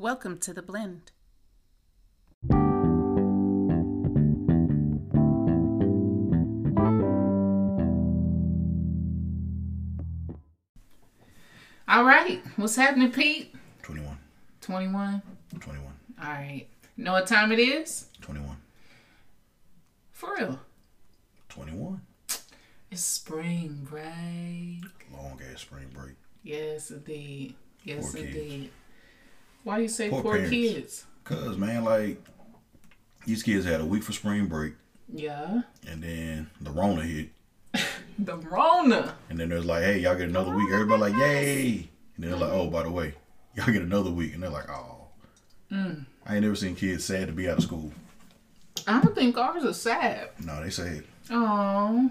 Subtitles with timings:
[0.00, 1.12] Welcome to the blend.
[11.86, 13.54] All right, what's happening, Pete?
[13.82, 14.16] 21.
[14.62, 15.22] 21.
[15.60, 15.86] 21.
[16.22, 16.66] All right.
[16.96, 18.06] Know what time it is?
[18.22, 18.56] 21.
[20.12, 20.60] For real.
[21.50, 22.00] 21.
[22.90, 24.80] It's spring break.
[25.12, 26.14] Long ass spring break.
[26.42, 27.54] Yes, indeed.
[27.84, 28.70] Yes, Poor kids.
[29.64, 31.04] Why you say Poor poor, kids?
[31.24, 32.22] Cause man, like
[33.26, 34.74] these kids had a week for spring break,
[35.12, 35.62] Yeah.
[35.86, 37.28] and then the Rona hit,
[38.18, 39.14] The Rona.
[39.28, 40.70] and then there's like, hey, y'all get another week.
[40.72, 41.88] Everybody like, yay!
[42.16, 43.14] And then they're like, oh, by the way,
[43.54, 44.96] y'all get another week, and they're like, oh.
[45.72, 47.92] I ain't never seen kids sad to be out of school.
[48.88, 50.30] I don't think ours are sad.
[50.44, 52.10] No, they say Oh.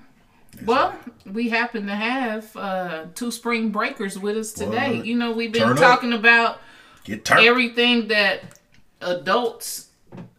[0.66, 0.95] Well,
[1.26, 5.02] we happen to have uh, two spring breakers with us today.
[5.04, 5.78] You know, we've been Turn up.
[5.78, 6.59] talking about
[7.03, 7.45] get turned.
[7.45, 8.41] everything that
[9.02, 9.89] adults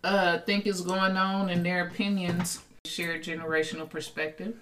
[0.04, 2.60] uh, think is going on in their opinions.
[2.84, 4.56] Share generational perspective.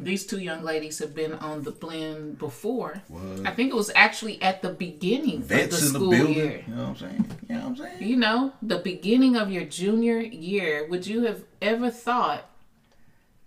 [0.00, 3.02] These two young ladies have been on the blend before.
[3.08, 3.46] What?
[3.46, 6.34] I think it was actually at the beginning of the Vets in the school building.
[6.34, 6.64] year.
[6.66, 7.30] You know what I'm saying?
[7.48, 8.08] You know what I'm saying?
[8.08, 10.86] You know, the beginning of your junior year.
[10.88, 12.48] Would you have ever thought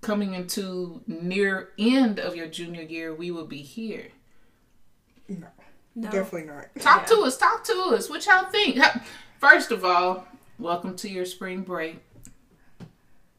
[0.02, 4.10] coming into near end of your junior year we would be here?
[5.28, 5.48] No,
[5.96, 6.12] No.
[6.12, 6.68] definitely not.
[6.80, 7.38] Talk to us.
[7.38, 8.10] Talk to us.
[8.10, 8.78] What y'all think?
[9.40, 10.28] First of all,
[10.60, 11.98] welcome to your spring break.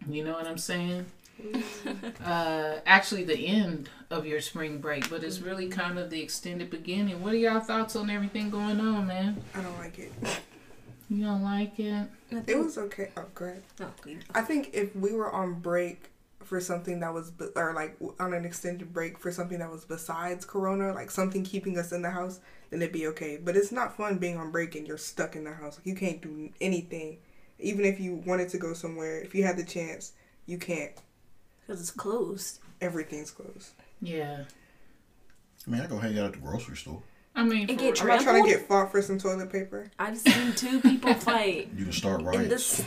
[0.08, 1.06] You know what I'm saying?
[2.24, 6.70] uh, actually, the end of your spring break, but it's really kind of the extended
[6.70, 7.22] beginning.
[7.22, 9.42] What are y'all thoughts on everything going on, man?
[9.54, 10.12] I don't like it.
[11.10, 12.08] You don't like it?
[12.46, 13.10] It was okay.
[13.16, 13.56] Oh, great.
[13.78, 16.10] No, you- I think if we were on break
[16.47, 19.84] for something that was, be- or like on an extended break for something that was
[19.84, 23.36] besides Corona, like something keeping us in the house, then it'd be okay.
[23.42, 25.77] But it's not fun being on break and you're stuck in the house.
[25.78, 27.19] Like you can't do anything.
[27.58, 30.12] Even if you wanted to go somewhere, if you had the chance,
[30.47, 30.92] you can't.
[31.67, 32.61] Because it's closed.
[32.80, 33.70] Everything's closed.
[34.01, 34.45] Yeah.
[35.67, 37.02] I mean, I go hang out at the grocery store.
[37.34, 39.90] I mean, And for get I'm not trying to get fought for some toilet paper.
[39.98, 42.48] I've seen two people fight You can start in riots.
[42.48, 42.80] this.
[42.80, 42.86] Wow.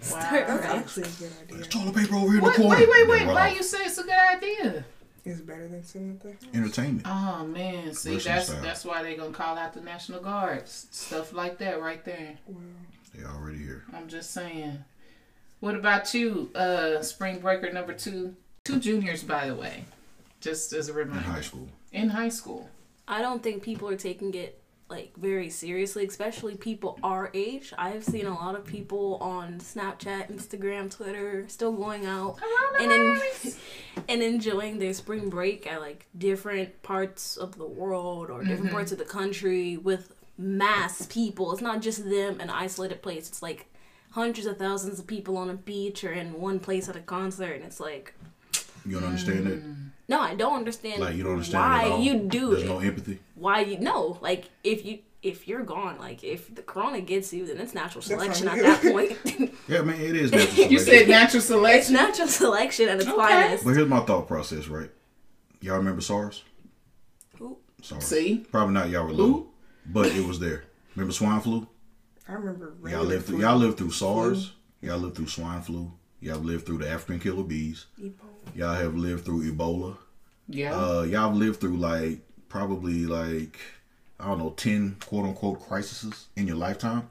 [0.00, 0.98] Start That's riots.
[0.98, 1.56] actually a good idea.
[1.56, 2.78] There's toilet paper over here in Wait, the corner.
[2.78, 3.26] wait, wait, wait.
[3.26, 3.56] Why off.
[3.56, 4.84] you say it's a good idea?
[5.24, 6.54] It's better than sitting at the house.
[6.54, 7.02] Entertainment.
[7.06, 8.62] Oh man, see Russian that's style.
[8.62, 12.36] that's why they're gonna call out the National Guards, stuff like that right there.
[12.46, 12.62] Well,
[13.14, 13.84] They already here.
[13.92, 14.84] I'm just saying.
[15.60, 18.36] What about you, uh, spring breaker number two?
[18.64, 19.84] Two juniors, by the way,
[20.40, 21.24] just as a In reminder.
[21.28, 21.68] high school.
[21.92, 22.70] In high school.
[23.08, 24.57] I don't think people are taking it
[24.88, 27.72] like very seriously, especially people our age.
[27.76, 32.38] I've seen a lot of people on Snapchat, Instagram, Twitter still going out
[32.80, 33.20] and en-
[34.08, 38.74] and enjoying their spring break at like different parts of the world or different mm-hmm.
[38.74, 41.52] parts of the country with mass people.
[41.52, 43.28] It's not just them in an isolated place.
[43.28, 43.66] It's like
[44.12, 47.52] hundreds of thousands of people on a beach or in one place at a concert
[47.52, 48.14] and it's like
[48.86, 49.87] You don't understand that?
[50.08, 52.00] No, I don't understand Like you don't understand it at why all?
[52.02, 53.18] you do There's it no empathy.
[53.34, 57.44] why you no like if you if you're gone like if the corona gets you
[57.46, 59.16] then it's natural selection at that point
[59.68, 61.94] Yeah, man, it is natural You said natural it's selection.
[61.94, 63.18] natural selection and its Okay.
[63.18, 64.90] finest But here's my thought process, right?
[65.60, 66.44] Y'all remember SARS?
[67.38, 67.58] Who?
[67.82, 68.04] SARS.
[68.04, 68.46] See?
[68.50, 69.48] Probably not y'all were little,
[69.84, 70.64] but it was there.
[70.94, 71.66] Remember swine flu?
[72.28, 72.76] I remember.
[72.88, 73.38] Y'all lived through.
[73.38, 73.44] flu.
[73.46, 74.52] Y'all lived through SARS.
[74.82, 75.90] Y'all lived through swine flu.
[76.20, 77.86] Y'all lived through the African killer bees.
[78.00, 78.56] Ebola.
[78.56, 79.96] Y'all have lived through Ebola.
[80.48, 80.74] Yeah.
[80.74, 83.58] Uh, y'all have lived through like probably like
[84.18, 87.10] I don't know ten quote unquote crises in your lifetime.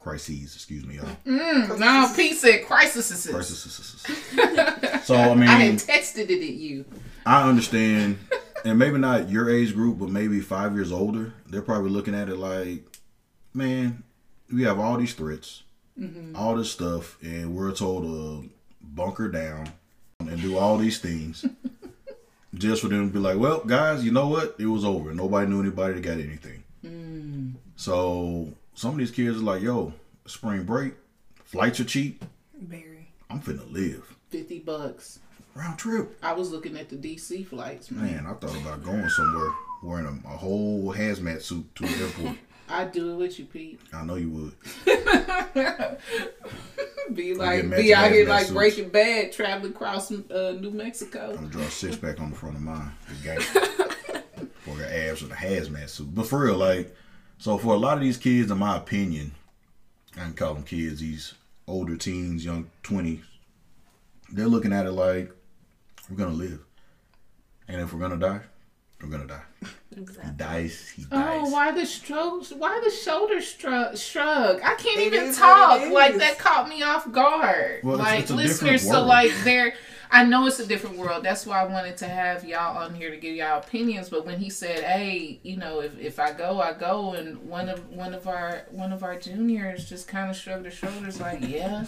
[0.00, 1.08] Crises, excuse me, y'all.
[1.24, 3.28] no, Pete said crisis.
[3.28, 4.06] Crises.
[5.04, 6.84] so I mean, I had texted it at you.
[7.26, 8.18] I understand,
[8.64, 11.34] and maybe not your age group, but maybe five years older.
[11.48, 12.84] They're probably looking at it like,
[13.52, 14.04] man,
[14.52, 15.64] we have all these threats,
[15.98, 16.36] Mm-hmm.
[16.36, 18.48] all this stuff, and we're told to
[18.80, 19.68] bunker down
[20.20, 21.44] and do all these things,
[22.54, 24.54] just for them to be like, well, guys, you know what?
[24.58, 25.12] It was over.
[25.12, 26.62] Nobody knew anybody that got anything.
[26.84, 27.54] Mm.
[27.76, 29.92] So some of these kids are like, yo,
[30.26, 30.94] spring break,
[31.44, 32.24] flights are cheap.
[32.54, 33.08] Berry.
[33.30, 34.16] I'm finna live.
[34.30, 35.18] Fifty bucks.
[35.54, 36.16] Round trip.
[36.22, 38.04] I was looking at the DC flights, man.
[38.04, 39.50] Man, I thought about going somewhere
[39.82, 42.36] wearing a, a whole hazmat suit to the airport.
[42.68, 43.80] I'd do it with you, Pete.
[43.92, 44.52] I know you would.
[47.14, 48.52] Be like, be out here like Suits.
[48.52, 51.30] Breaking Bad, traveling across uh, New Mexico.
[51.30, 52.92] I'm gonna draw a six pack on the front of mine.
[54.60, 56.14] For her abs with a hazmat suit.
[56.14, 56.94] But for real, like,
[57.38, 59.32] so for a lot of these kids, in my opinion,
[60.16, 61.32] I can call them kids, these
[61.66, 63.22] older teens, young 20s,
[64.30, 65.32] they're looking at it like,
[66.10, 66.60] we're gonna live.
[67.68, 68.40] And if we're gonna die,
[69.02, 69.42] I'm gonna die.
[69.96, 70.04] He
[70.36, 70.88] dies.
[70.90, 71.40] He oh, dies.
[71.42, 72.52] Oh, why the strokes?
[72.52, 73.96] Why the shoulder shrug?
[73.98, 74.60] Shrug.
[74.62, 75.90] I can't It even talk.
[75.90, 77.80] Like that caught me off guard.
[77.82, 79.74] Well, like it's a different listeners, so like they're.
[80.10, 81.22] I know it's a different world.
[81.24, 84.08] That's why I wanted to have y'all on here to give y'all opinions.
[84.08, 87.68] But when he said, "Hey, you know, if, if I go, I go," and one
[87.68, 91.40] of one of our one of our juniors just kind of shrugged her shoulders, like,
[91.46, 91.86] "Yeah."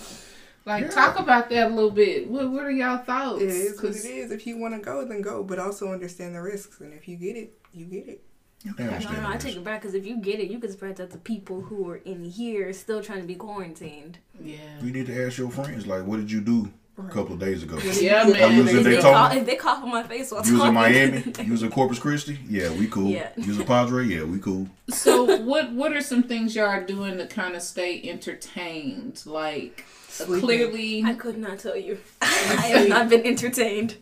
[0.66, 0.90] Like, Yeah.
[0.90, 2.28] talk about that a little bit.
[2.28, 3.42] What What are y'all thoughts?
[3.42, 4.30] It is what 'Cause- it is.
[4.30, 5.42] If you want to go, then go.
[5.42, 6.80] But also understand the risks.
[6.80, 8.22] And if you get it, you get it.
[8.66, 10.70] I No, understand no, I take it back because if you get it, you can
[10.70, 14.18] spread that to people who are in here still trying to be quarantined.
[14.44, 14.56] Yeah.
[14.82, 16.68] You need to ask your friends, like, what did you do
[16.98, 17.78] a couple of days ago?
[17.98, 18.54] Yeah, man.
[18.56, 19.14] you was If they, Daytona?
[19.14, 21.24] cough, if they cough on my face while You was in Miami?
[21.42, 22.38] You was in Corpus Christi?
[22.50, 23.08] Yeah, we cool.
[23.08, 23.30] Yeah.
[23.38, 24.04] You was in Padre?
[24.06, 24.68] Yeah, we cool.
[24.90, 29.22] So what what are some things y'all are doing to kind of stay entertained?
[29.24, 30.40] Like Sleeping.
[30.40, 31.98] clearly I could not tell you.
[32.22, 33.96] I have not been entertained.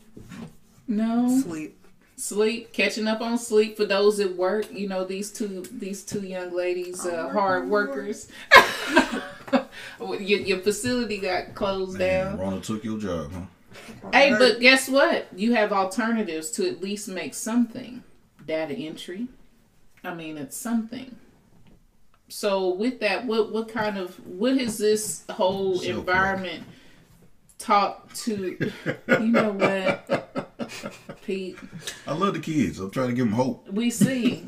[0.87, 1.77] no Sleep.
[2.17, 4.73] sleep, catching up on sleep for those at work.
[4.73, 8.29] You know these two these two young ladies, uh, hard workers.
[10.01, 12.39] your, your facility got closed Man, down.
[12.39, 14.11] Rona took your job, huh?
[14.13, 15.29] Hey, but guess what?
[15.37, 18.03] You have alternatives to at least make something.
[18.47, 19.29] Data entry.
[20.03, 21.17] I mean, it's something.
[22.29, 25.99] So with that, what what kind of what has this whole Self-love.
[25.99, 26.65] environment
[27.59, 28.71] taught to?
[29.09, 31.57] You know what, Pete?
[32.07, 32.79] I love the kids.
[32.79, 33.69] I'm trying to give them hope.
[33.71, 34.45] We see.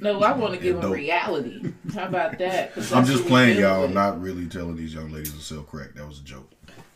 [0.00, 1.72] No, I want to give them reality.
[1.94, 2.72] How about that?
[2.92, 3.84] I'm just playing, y'all.
[3.84, 5.94] I'm not really telling these young ladies to sell crack.
[5.94, 6.50] That was a joke.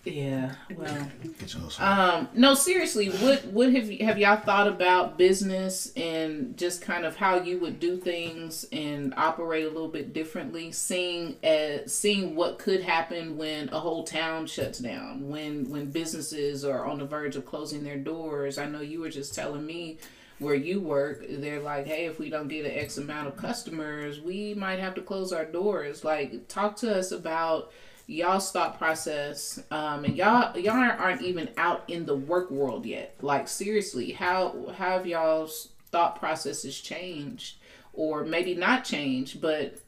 [0.04, 0.54] Yeah.
[0.74, 1.08] Well.
[1.38, 1.84] Get your hustle.
[1.84, 7.04] Um, no, seriously, what what have you have y'all thought about business and just kind
[7.04, 12.34] of how you would do things and operate a little bit differently, seeing as seeing
[12.34, 17.04] what could happen when a whole town shuts down, when when businesses are on the
[17.04, 18.56] verge of closing their doors.
[18.56, 19.98] I know you were just telling me
[20.38, 24.22] where you work, they're like, hey, if we don't get an X amount of customers,
[24.22, 26.02] we might have to close our doors.
[26.02, 27.70] Like, talk to us about
[28.10, 33.14] y'all's thought process um and y'all y'all aren't, even out in the work world yet.
[33.22, 37.56] Like seriously how how have y'all's thought processes changed?
[37.92, 39.78] Or maybe not changed but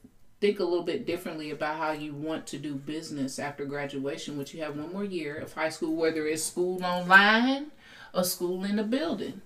[0.41, 4.55] think a little bit differently about how you want to do business after graduation which
[4.55, 7.73] you have one more year of high school whether it's school online
[8.15, 9.41] or school in the building.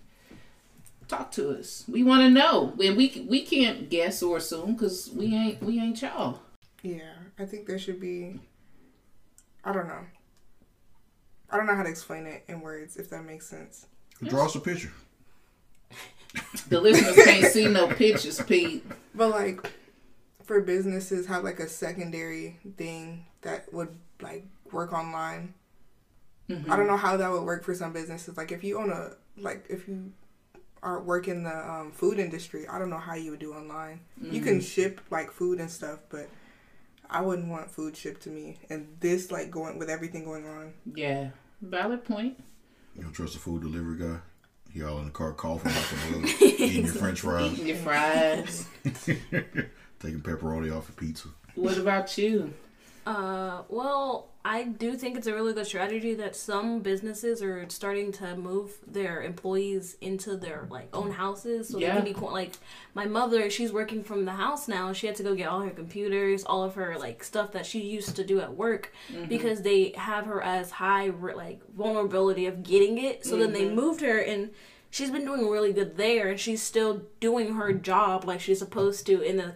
[1.09, 1.85] Talk to us.
[1.89, 2.75] We want to know.
[2.83, 6.41] And we we can't guess or assume because we ain't we ain't y'all.
[6.83, 8.41] Yeah, I think there should be.
[9.67, 10.07] I don't know.
[11.51, 13.87] I don't know how to explain it in words, if that makes sense.
[14.23, 14.93] Draw us a picture.
[16.69, 18.85] the listeners can't see no pictures pete
[19.15, 19.73] But like,
[20.45, 23.89] for businesses, have like a secondary thing that would
[24.21, 25.55] like work online.
[26.71, 28.37] I don't know how that would work for some businesses.
[28.37, 30.13] Like if you own a like if you
[30.81, 34.01] are work in the um, food industry, I don't know how you would do online.
[34.23, 36.29] You can ship like food and stuff, but
[37.11, 38.59] I wouldn't want food shipped to me.
[38.71, 40.73] And this like going with everything going on.
[40.95, 41.31] Yeah,
[41.63, 42.39] valid point.
[42.95, 44.19] You don't trust a food delivery guy?
[44.73, 47.77] He all in the car coughing like a bug, eating your french fries, Eating your
[47.79, 48.67] fries.
[48.85, 51.29] taking pepperoni off of pizza.
[51.55, 52.53] what about you?
[53.07, 58.13] Uh, well, I do think it's a really good strategy that some businesses are starting
[58.13, 61.89] to move their employees into their like own houses, so Yeah.
[61.89, 62.53] they can be qu- like
[62.95, 63.51] my mother.
[63.51, 64.93] She's working from the house now.
[64.93, 67.81] She had to go get all her computers, all of her like stuff that she
[67.81, 69.25] used to do at work, mm-hmm.
[69.25, 73.27] because they have her as high like vulnerability of getting it.
[73.27, 73.75] So then they mm-hmm.
[73.75, 74.51] moved her and.
[74.89, 79.05] She's been doing really good there, and she's still doing her job like she's supposed
[79.07, 79.55] to in the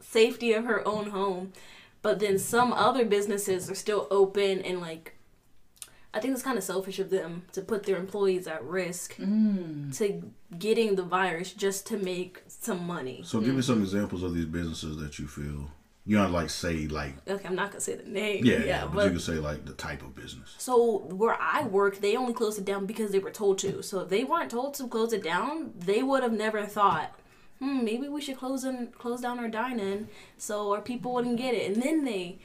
[0.00, 1.52] safety of her own home.
[2.04, 5.16] But then some other businesses are still open and like
[6.12, 9.96] I think it's kind of selfish of them to put their employees at risk mm.
[9.96, 13.22] to getting the virus just to make some money.
[13.24, 15.70] So give me some examples of these businesses that you feel
[16.04, 18.44] you don't like say like Okay, I'm not gonna say the name.
[18.44, 20.54] yeah, yeah, but, but you can say like the type of business.
[20.58, 23.82] So where I work, they only closed it down because they were told to.
[23.82, 27.18] So if they weren't told to close it down, they would have never thought,
[27.64, 31.54] hmm, maybe we should close in, close down our dine-in so our people wouldn't get
[31.54, 31.72] it.
[31.72, 32.38] And then they,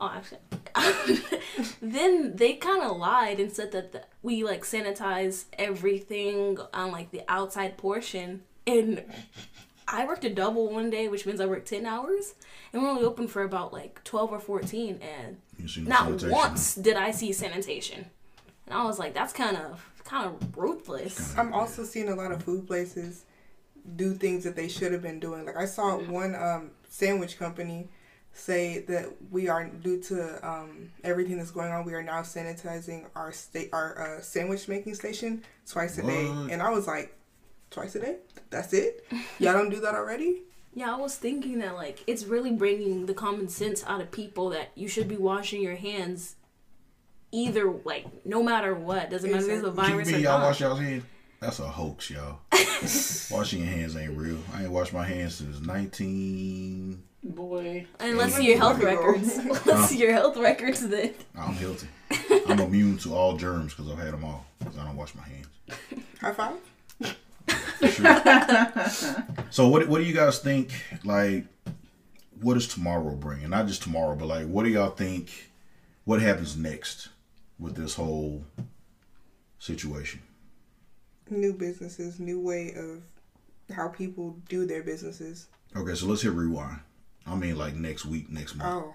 [0.00, 0.38] oh, actually,
[1.82, 7.10] then they kind of lied and said that the, we like sanitize everything on like
[7.10, 8.42] the outside portion.
[8.66, 9.02] And
[9.86, 12.34] I worked a double one day, which means I worked ten hours,
[12.72, 16.30] and we're only open for about like twelve or fourteen, and You not sanitation.
[16.30, 18.06] once did I see sanitation.
[18.66, 21.34] And I was like, that's kind of kind of ruthless.
[21.38, 23.24] I'm also seeing a lot of food places
[23.96, 25.44] do things that they should have been doing.
[25.46, 27.88] Like I saw one um, sandwich company
[28.32, 33.06] say that we are due to um, everything that's going on, we are now sanitizing
[33.16, 36.50] our state our uh, sandwich making station twice a day, What?
[36.52, 37.16] and I was like,
[37.70, 38.16] twice a day.
[38.50, 39.04] That's it.
[39.38, 40.42] Y'all don't do that already.
[40.74, 44.50] Yeah, I was thinking that like it's really bringing the common sense out of people
[44.50, 46.36] that you should be washing your hands
[47.32, 49.10] either like no matter what.
[49.10, 50.46] Doesn't matter if there's a What you virus or mean y'all not.
[50.46, 51.02] wash y'all's hands?
[51.40, 52.40] That's a hoax, y'all.
[53.30, 54.38] Washing your hands ain't real.
[54.52, 57.02] I ain't washed my hands since 19.
[57.22, 57.86] Boy.
[58.00, 59.38] Unless see your health records.
[59.66, 61.14] let's see your health records then.
[61.36, 61.88] I'm healthy.
[62.48, 64.46] I'm immune to all germs because I've had them all.
[64.58, 65.48] Because I don't wash my hands.
[66.20, 66.56] High five.
[69.50, 70.70] So what what do you guys think?
[71.04, 71.46] Like,
[72.40, 73.40] what does tomorrow bring?
[73.40, 75.50] And not just tomorrow, but like, what do y'all think?
[76.04, 77.08] What happens next
[77.58, 78.44] with this whole
[79.58, 80.20] situation?
[81.30, 83.02] New businesses, new way of
[83.74, 85.48] how people do their businesses.
[85.76, 86.80] Okay, so let's hit rewind.
[87.26, 88.84] I mean, like next week, next month.
[88.86, 88.94] Oh,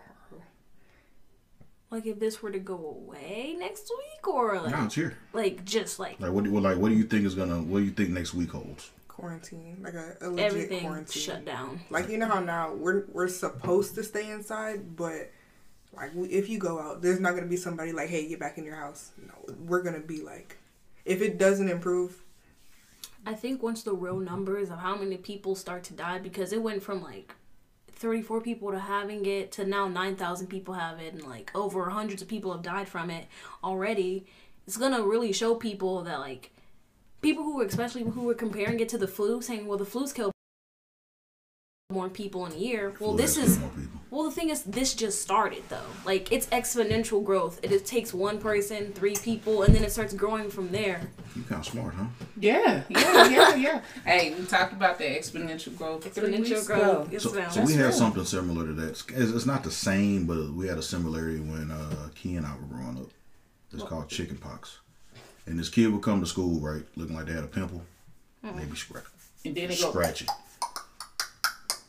[1.91, 5.15] Like if this were to go away next week or like No, it's here.
[5.31, 6.43] like just like Like, what?
[6.43, 7.61] do- Like, what do you think is gonna?
[7.61, 8.91] What do you think next week holds?
[9.07, 11.21] quarantine, like a, a legit everything quarantine.
[11.21, 11.79] shut down.
[11.91, 15.29] Like you know how now we're we're supposed to stay inside, but
[15.95, 18.57] like we- if you go out, there's not gonna be somebody like, hey, get back
[18.57, 19.11] in your house.
[19.27, 19.33] No,
[19.67, 20.57] we're gonna be like,
[21.05, 22.22] if it doesn't improve,
[23.25, 26.61] I think once the real numbers of how many people start to die, because it
[26.61, 27.35] went from like
[27.93, 32.21] 34 people to having it to now 9,000 people have it, and like over hundreds
[32.21, 33.27] of people have died from it
[33.63, 34.25] already.
[34.67, 36.51] It's gonna really show people that like
[37.21, 40.11] people who were especially who were comparing it to the flu, saying, "Well, the flu's
[40.11, 40.33] killed
[41.91, 43.99] more people in a year." Well, Flu this is more people.
[44.13, 45.81] Well, the thing is, this just started though.
[46.05, 47.59] Like it's exponential growth.
[47.63, 51.01] It just takes one person, three people, and then it starts growing from there.
[51.35, 52.05] You kind of smart, huh?
[52.39, 53.81] Yeah, yeah, yeah, yeah.
[54.05, 56.03] hey, we talked about the exponential growth.
[56.13, 56.81] three Exponential weeks growth.
[56.81, 57.07] ago.
[57.11, 57.51] Yes, So, ma'am.
[57.51, 57.91] so we That's had real.
[57.91, 58.89] something similar to that.
[58.89, 62.51] It's, it's not the same, but we had a similarity when uh, Key and I
[62.55, 63.09] were growing up.
[63.73, 64.77] It's called chicken pox.
[65.47, 67.81] And this kid would come to school, right, looking like they had a pimple.
[68.43, 69.05] And they'd be scratch,
[69.43, 70.27] And then it go scratching.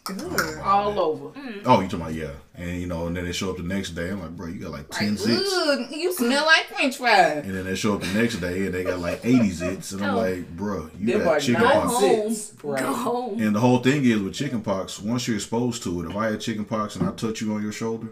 [0.09, 0.59] Ugh.
[0.63, 1.29] all over.
[1.39, 1.63] Mm.
[1.65, 2.31] Oh, you talking about, yeah.
[2.55, 4.11] And, you know, and then they show up the next day.
[4.11, 5.49] I'm like, bro, you got like 10 Like, zits.
[5.53, 7.45] ugh, you smell like French fries.
[7.45, 9.93] And then they show up the next day and they got like 80 zits.
[9.93, 10.19] And I'm Oh.
[10.19, 11.93] like, bro, you Them got chicken pox.
[11.95, 12.31] home.
[12.31, 12.53] zits.
[12.63, 12.81] Right.
[12.83, 13.41] Go home.
[13.43, 16.31] And the whole thing is with chicken pox, once you're exposed to it, if I
[16.31, 18.09] had chicken pox and I touch you on your shoulder,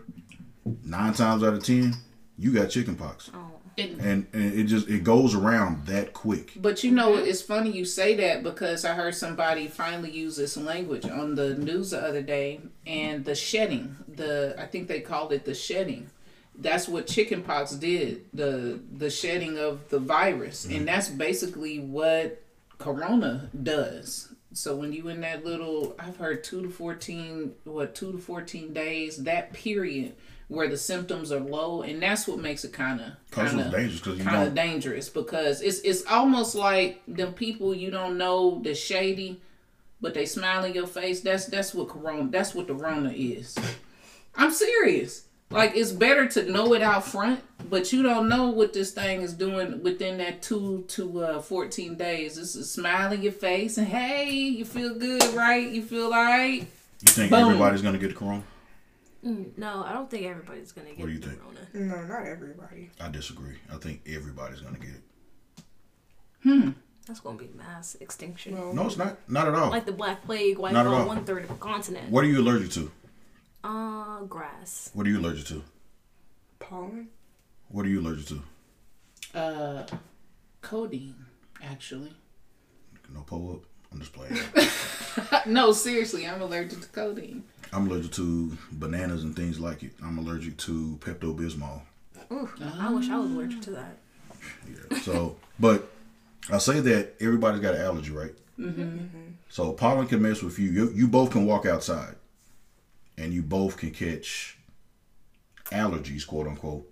[0.84, 1.94] nine times out of ten,
[2.38, 3.30] you got chicken pox.
[3.34, 3.38] Oh.
[3.78, 6.52] And- And, and it just it goes around that quick.
[6.56, 10.56] But you know, it's funny you say that because I heard somebody finally use this
[10.56, 15.32] language on the news the other day, and the shedding, the I think they called
[15.32, 16.10] it the shedding.
[16.54, 20.84] That's what chickenpox did, the the shedding of the virus, and mm-hmm.
[20.84, 22.42] that's basically what
[22.78, 24.34] corona does.
[24.52, 28.74] So when you in that little, I've heard two to fourteen, what two to fourteen
[28.74, 30.14] days, that period
[30.52, 34.00] where the symptoms are low, and that's what makes it kind of kind of dangerous
[34.00, 38.74] because kind of dangerous because it's it's almost like them people you don't know the
[38.74, 39.40] shady,
[40.00, 41.20] but they smile in your face.
[41.20, 42.28] That's that's what corona.
[42.30, 43.56] That's what the Rona is.
[44.36, 45.24] I'm serious.
[45.50, 49.20] Like it's better to know it out front, but you don't know what this thing
[49.20, 52.38] is doing within that two to uh, fourteen days.
[52.38, 55.68] It's a smile in your face and hey, you feel good, right?
[55.68, 56.60] You feel alright.
[56.60, 57.46] You think Boom.
[57.46, 58.42] everybody's gonna get the corona?
[59.24, 61.38] Mm, No, I don't think everybody's gonna get What do you think?
[61.40, 61.60] corona.
[61.74, 62.90] no, not everybody.
[63.00, 63.56] I disagree.
[63.72, 65.02] I think everybody's gonna get it.
[66.42, 66.70] Hmm.
[67.06, 68.54] That's gonna be mass extinction.
[68.54, 69.16] No, No, it's not.
[69.28, 69.70] Not at all.
[69.70, 72.10] Like the Black Plague wiped out one third of a continent.
[72.10, 72.90] What are you allergic to?
[73.64, 74.90] Uh, grass.
[74.92, 75.62] What are you allergic to?
[76.58, 77.08] pollen.
[77.68, 78.42] What are you allergic to?
[79.38, 79.86] Uh,
[80.60, 81.26] codeine,
[81.62, 82.12] actually.
[83.12, 83.62] No pull up.
[83.92, 84.38] I'm just playing.
[85.52, 87.44] no, seriously, I'm allergic to codeine.
[87.72, 89.92] I'm allergic to bananas and things like it.
[90.02, 91.80] I'm allergic to Pepto Bismol.
[92.30, 92.48] Ooh,
[92.78, 93.96] I wish I was allergic to that.
[94.68, 94.98] Yeah.
[94.98, 95.90] So, but
[96.50, 98.34] I say that everybody's got an allergy, right?
[98.58, 99.06] Mm-hmm.
[99.48, 100.70] So pollen can mess with you.
[100.70, 100.92] you.
[100.94, 102.16] You both can walk outside,
[103.16, 104.58] and you both can catch
[105.70, 106.88] allergies, quote unquote.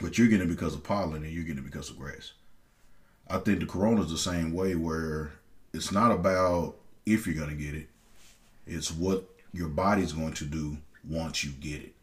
[0.00, 2.32] But you're getting it because of pollen, and you're getting it because of grass.
[3.28, 5.32] I think the corona's the same way, where
[5.72, 7.88] it's not about if you're gonna get it;
[8.66, 10.78] it's what your body's going to do
[11.08, 11.94] once you get it.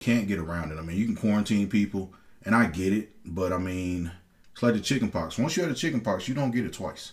[0.00, 0.78] Can't get around it.
[0.78, 2.12] I mean, you can quarantine people,
[2.44, 4.10] and I get it, but I mean,
[4.52, 5.38] it's like the chicken pox.
[5.38, 7.12] Once you have the chicken pox, you don't get it twice.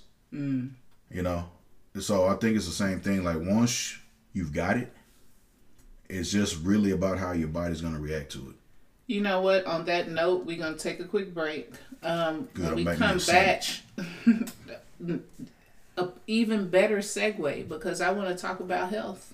[1.12, 1.50] You know?
[2.00, 3.24] So I think it's the same thing.
[3.24, 3.98] Like, once
[4.34, 4.94] you've got it,
[6.10, 8.56] it's just really about how your body's going to react to it.
[9.08, 9.66] You know what?
[9.66, 11.72] On that note, we're gonna take a quick break.
[12.02, 13.64] Um, Good, when we come back,
[15.98, 19.34] a even better segue because I want to talk about health.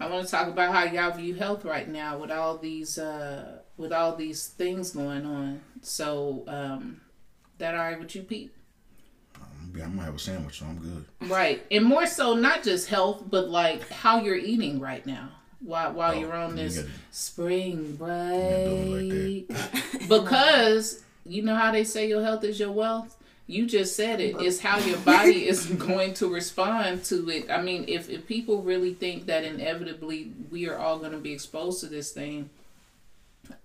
[0.00, 3.58] I want to talk about how y'all view health right now with all these uh,
[3.76, 5.60] with all these things going on.
[5.82, 7.00] So, um,
[7.58, 8.52] that all right with you, Pete?
[9.36, 11.04] I'm gonna have a sandwich, so I'm good.
[11.30, 11.62] Right.
[11.70, 15.28] And more so not just health, but like how you're eating right now.
[15.60, 19.48] While while Oh, you're on you this gotta- spring break.
[20.08, 23.16] because you know how they say your health is your wealth?
[23.50, 24.36] You just said it.
[24.40, 27.50] It's how your body is going to respond to it.
[27.50, 31.32] I mean, if, if people really think that inevitably we are all going to be
[31.32, 32.48] exposed to this thing,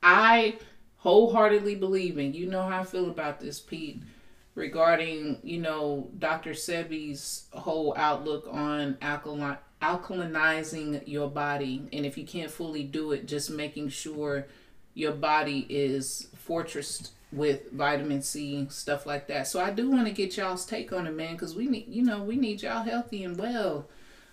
[0.02, 0.56] I
[0.98, 4.02] wholeheartedly believe, and you know how I feel about this, Pete,
[4.56, 6.52] regarding, you know, Dr.
[6.52, 11.88] Sebi's whole outlook on alkaline alkalinizing your body.
[11.94, 14.48] And if you can't fully do it, just making sure
[14.96, 19.48] your body is fortressed with vitamin C, stuff like that.
[19.48, 22.02] So I do want to get y'all's take on it, man, because we need, you
[22.04, 23.88] know, we need y'all healthy and well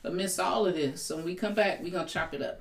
[0.04, 1.02] amidst all of this.
[1.02, 2.60] So when we come back, we gonna chop it up.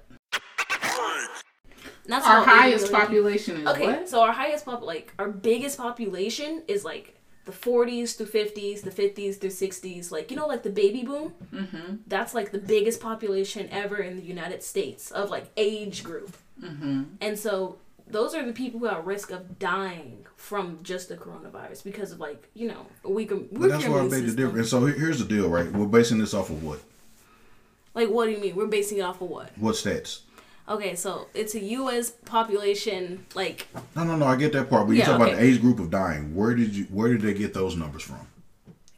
[2.05, 4.09] That's Our highest really- population is Okay, what?
[4.09, 8.91] so our highest pop, like our biggest population is like the 40s through 50s, the
[8.91, 11.33] 50s through 60s, like you know, like the baby boom.
[11.53, 11.95] Mm-hmm.
[12.07, 16.35] That's like the biggest population ever in the United States of like age group.
[16.61, 17.03] Mm-hmm.
[17.21, 17.77] And so
[18.11, 22.11] those are the people who are at risk of dying from just the coronavirus because
[22.11, 23.37] of like you know a weaker.
[23.37, 24.69] But that's why I made the difference.
[24.69, 25.71] So here's the deal, right?
[25.71, 26.81] We're basing this off of what?
[27.93, 28.55] Like, what do you mean?
[28.55, 29.51] We're basing it off of what?
[29.57, 30.21] What stats?
[30.69, 32.11] Okay, so it's a U.S.
[32.11, 34.25] population like No, no, no.
[34.25, 36.33] I get that part, but you Yeah, talk about the age group of dying.
[36.35, 36.85] Where did you?
[36.85, 38.27] Where did they get those numbers from?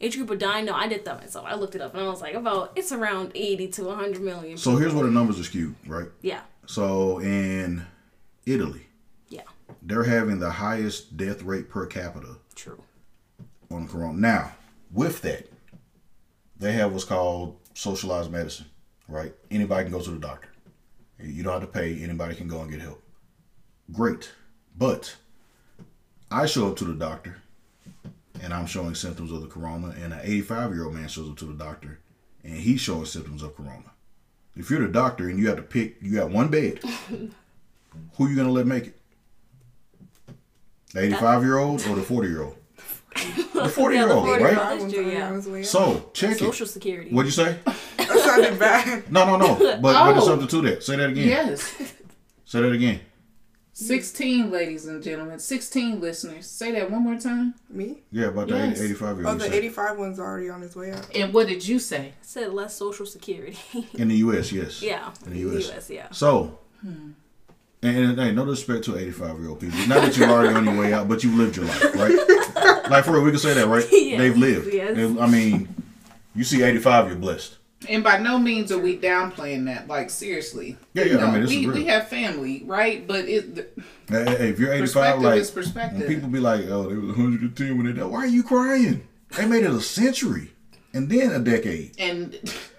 [0.01, 0.65] age group of dying.
[0.65, 1.45] No, I did that myself.
[1.47, 4.21] I looked it up and I was like, about it's around eighty to one hundred
[4.21, 4.57] million.
[4.57, 6.07] So here's where the numbers are skewed, right?
[6.21, 7.85] yeah, So in
[8.45, 8.85] Italy,
[9.85, 12.81] they're having the highest death rate per capita true.
[13.69, 14.17] on corona.
[14.17, 14.51] Now,
[14.91, 15.51] with that,
[16.57, 18.67] they have what's called socialized medicine,
[19.07, 19.33] right?
[19.51, 20.49] Anybody can go to the doctor.
[21.19, 22.01] You don't have to pay.
[22.01, 23.01] Anybody can go and get help.
[23.91, 24.31] Great.
[24.77, 25.15] But
[26.31, 27.37] I show up to the doctor
[28.41, 31.37] and I'm showing symptoms of the corona, and an 85 year old man shows up
[31.37, 31.99] to the doctor
[32.43, 33.91] and he's showing symptoms of corona.
[34.55, 38.29] If you're the doctor and you have to pick, you got one bed, who are
[38.29, 38.99] you going to let make it?
[40.93, 42.55] The 85 year old or the 40 year old?
[43.53, 44.41] The 40 year old, Yeah, the 40-year-old.
[44.41, 44.41] right?
[44.41, 45.27] That That's one's true, yeah.
[45.27, 45.65] on his way out.
[45.65, 46.69] So check Social it.
[46.69, 47.11] security.
[47.11, 47.59] What'd you say?
[47.97, 49.11] that sounded bad.
[49.11, 49.55] No, no, no.
[49.59, 50.27] But, but there's Oh.
[50.27, 50.83] something to that.
[50.83, 51.27] Say that again.
[51.27, 51.73] Yes.
[52.45, 52.99] Say that again.
[53.75, 55.39] 16, ladies and gentlemen.
[55.39, 56.45] 16 listeners.
[56.47, 57.55] Say that one more time.
[57.69, 58.03] Me?
[58.11, 58.79] Yeah, about the Yes.
[58.81, 59.41] 85 year old.
[59.41, 61.07] Oh, the 85 one's already on his way out.
[61.15, 61.99] And what did you say?
[62.09, 63.57] I said less social security.
[63.93, 64.81] In the U.S., yes.
[64.81, 65.89] yeah, In the US.
[65.89, 66.07] yeah.
[66.11, 67.15] So, and,
[67.83, 69.77] and hey, no disrespect to 85 year old people.
[69.87, 72.89] Not that you're already on your way out, but you've lived your life, right?
[72.89, 73.85] like, for real, we can say that, right?
[73.91, 74.73] Yes, They've lived.
[74.73, 74.95] yes.
[74.95, 75.73] They- I mean,
[76.35, 77.57] you see 85, you're blessed.
[77.89, 79.89] And by no means are we downplaying that.
[79.89, 80.77] Like, seriously.
[80.93, 81.75] Yeah, You yeah, I mean, this we, is real.
[81.75, 83.05] we have family, right?
[83.05, 83.67] But it, the
[84.07, 85.99] Hey, hey, hey, if you're 85, like, is perspective.
[85.99, 88.09] when people be like, oh, they was 110 when they died.
[88.09, 89.05] Why are you crying?
[89.35, 90.51] They made it a century
[90.93, 91.95] and then a decade.
[91.99, 92.39] And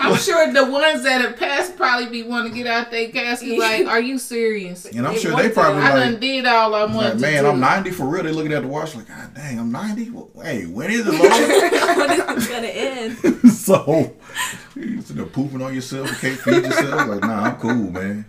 [0.00, 3.58] I'm sure the ones that have passed probably be wanting to get out their casket
[3.58, 4.86] like, are you serious?
[4.86, 5.54] And I'm They sure they to.
[5.54, 7.50] probably I like, done did all I wanted Like, man, do.
[7.50, 8.22] I'm 90 for real.
[8.22, 10.10] They looking at the watch like, God dang, I'm 90.
[10.10, 13.52] Well, hey, when is it, when is it gonna end?
[13.52, 14.14] so,
[14.74, 16.08] you sitting there pooping on yourself.
[16.10, 17.08] You can't feed yourself.
[17.08, 18.24] Like, nah, I'm cool, man.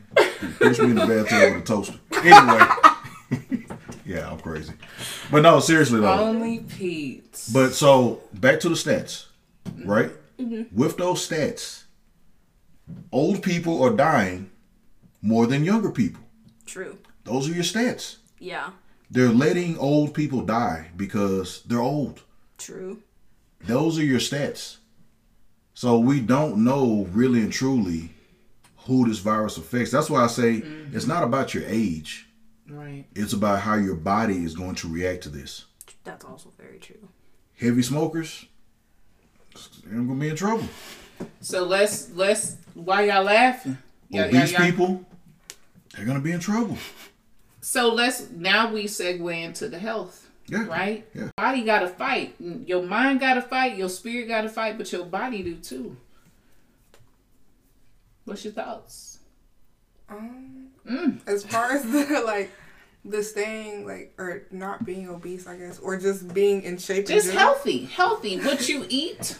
[0.59, 1.99] Push me in the bathtub with a toaster.
[2.23, 3.65] Anyway,
[4.05, 4.73] yeah, I'm crazy.
[5.31, 6.11] But no, seriously though.
[6.11, 7.47] Only Pete.
[7.53, 9.25] But so back to the stats,
[9.85, 10.11] right?
[10.41, 10.75] Mm-hmm.
[10.75, 11.83] With those stats,
[13.11, 14.49] old people are dying
[15.21, 16.23] more than younger people.
[16.65, 16.97] True.
[17.23, 18.17] Those are your stats.
[18.39, 18.71] Yeah.
[19.09, 22.23] They're letting old people die because they're old.
[22.57, 23.03] True.
[23.61, 24.77] Those are your stats.
[25.73, 28.11] So we don't know really and truly
[28.85, 29.91] who this virus affects.
[29.91, 30.95] That's why I say mm-hmm.
[30.95, 32.27] it's not about your age.
[32.67, 33.05] Right.
[33.15, 35.65] It's about how your body is going to react to this.
[36.03, 37.09] That's also very true.
[37.59, 38.45] Heavy smokers,
[39.85, 40.67] they're gonna be in trouble.
[41.41, 43.77] So let's let's why y'all laughing?
[44.09, 45.05] Y'all- y'all- Obese y'all- people,
[45.95, 46.77] they're gonna be in trouble.
[47.61, 50.27] So let's now we segue into the health.
[50.47, 50.65] Yeah.
[50.67, 51.07] Right?
[51.13, 51.29] Yeah.
[51.37, 52.35] Body gotta fight.
[52.39, 55.95] Your mind gotta fight, your spirit gotta fight, but your body do too.
[58.25, 59.19] What's your thoughts?
[60.09, 61.19] Um, Mm.
[61.27, 62.51] as far as the like,
[63.03, 67.07] the thing like or not being obese, I guess, or just being in shape.
[67.07, 67.85] Just healthy.
[67.85, 68.39] Healthy.
[68.39, 69.37] What you eat,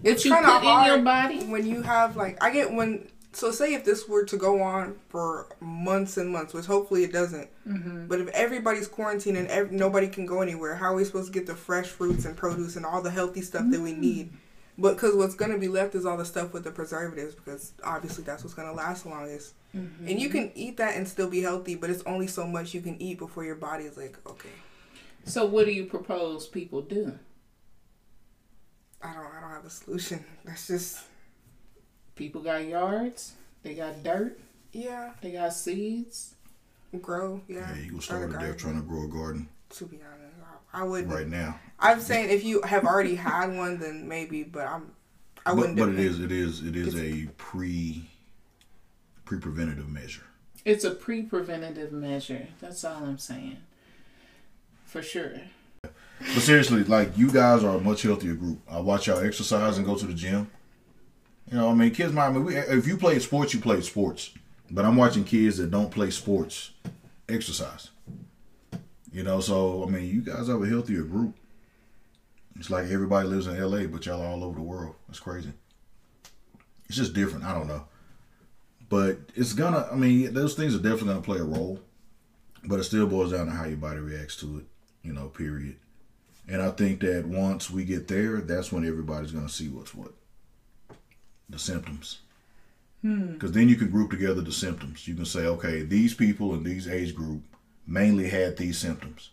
[0.00, 1.44] what It's you kinda put in your body.
[1.44, 4.96] when you have like I get when so say if this were to go on
[5.10, 7.48] for months and months, which hopefully it doesn't.
[7.68, 8.06] Mm-hmm.
[8.08, 11.38] But if everybody's quarantined and ev- nobody can go anywhere, how are we supposed to
[11.38, 14.30] get the fresh fruits and produce and all the healthy stuff that we need?
[14.78, 17.72] But because what's going to be left is all the stuff with the preservatives, because
[17.84, 19.54] obviously that's what's going to last the longest.
[19.76, 20.08] Mm-hmm.
[20.08, 22.80] And you can eat that and still be healthy, but it's only so much you
[22.80, 24.48] can eat before your body is like, okay.
[25.24, 27.18] So what do you propose people do?
[29.02, 30.24] I don't I don't have a solution.
[30.44, 31.00] That's just
[32.16, 33.34] People got yards.
[33.62, 34.40] They got dirt.
[34.72, 36.34] yeah, They got seeds.
[37.00, 37.40] grow.
[37.46, 39.84] Yeah, Yeah, you gonna Start a starve to death trying to grow a garden To
[39.84, 40.34] be honest,
[40.72, 41.12] I, I wouldn't.
[41.12, 41.60] right now.
[41.78, 44.42] I'm saying if you have already had one, then maybe.
[44.42, 44.90] But I'm.
[45.46, 45.76] I But, wouldn't.
[45.78, 48.08] but it depend- is it is it is a pre
[49.28, 50.22] pre preventative measure.
[50.64, 52.48] It's a pre-preventative measure.
[52.60, 53.58] That's all I'm saying.
[54.86, 55.32] For sure.
[55.82, 58.60] But seriously, like you guys are a much healthier group.
[58.70, 60.50] I watch y'all exercise and go to the gym.
[61.50, 62.12] You know, I mean, kids.
[62.14, 64.30] might- I mean, we, if you played sports, you played sports.
[64.70, 66.70] But I'm watching kids that don't play sports
[67.28, 67.90] exercise.
[69.12, 71.34] You know, so I mean, you guys have a healthier group.
[72.58, 74.94] It's like everybody lives in LA, but y'all are all over the world.
[75.06, 75.52] That's crazy.
[76.88, 77.44] It's just different.
[77.44, 77.84] I don't know.
[78.88, 79.86] But it's gonna.
[79.90, 81.80] I mean, those things are definitely gonna play a role.
[82.64, 84.64] But it still boils down to how your body reacts to it.
[85.02, 85.76] You know, period.
[86.48, 90.12] And I think that once we get there, that's when everybody's gonna see what's what.
[91.50, 92.18] The symptoms.
[93.02, 93.34] Hmm.
[93.34, 95.06] Because then you can group together the symptoms.
[95.06, 97.42] You can say, okay, these people in these age group
[97.86, 99.30] mainly had these symptoms.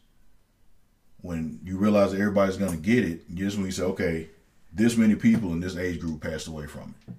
[1.21, 4.29] When you realize that everybody's gonna get it, just when you say, okay,
[4.73, 7.13] this many people in this age group passed away from it.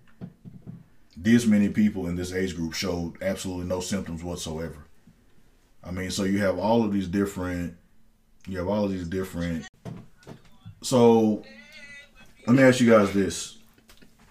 [1.16, 4.86] This many people in this age group showed absolutely no symptoms whatsoever.
[5.82, 7.76] I mean, so you have all of these different,
[8.46, 9.66] you have all of these different.
[10.82, 11.42] So,
[12.46, 13.58] let me ask you guys this: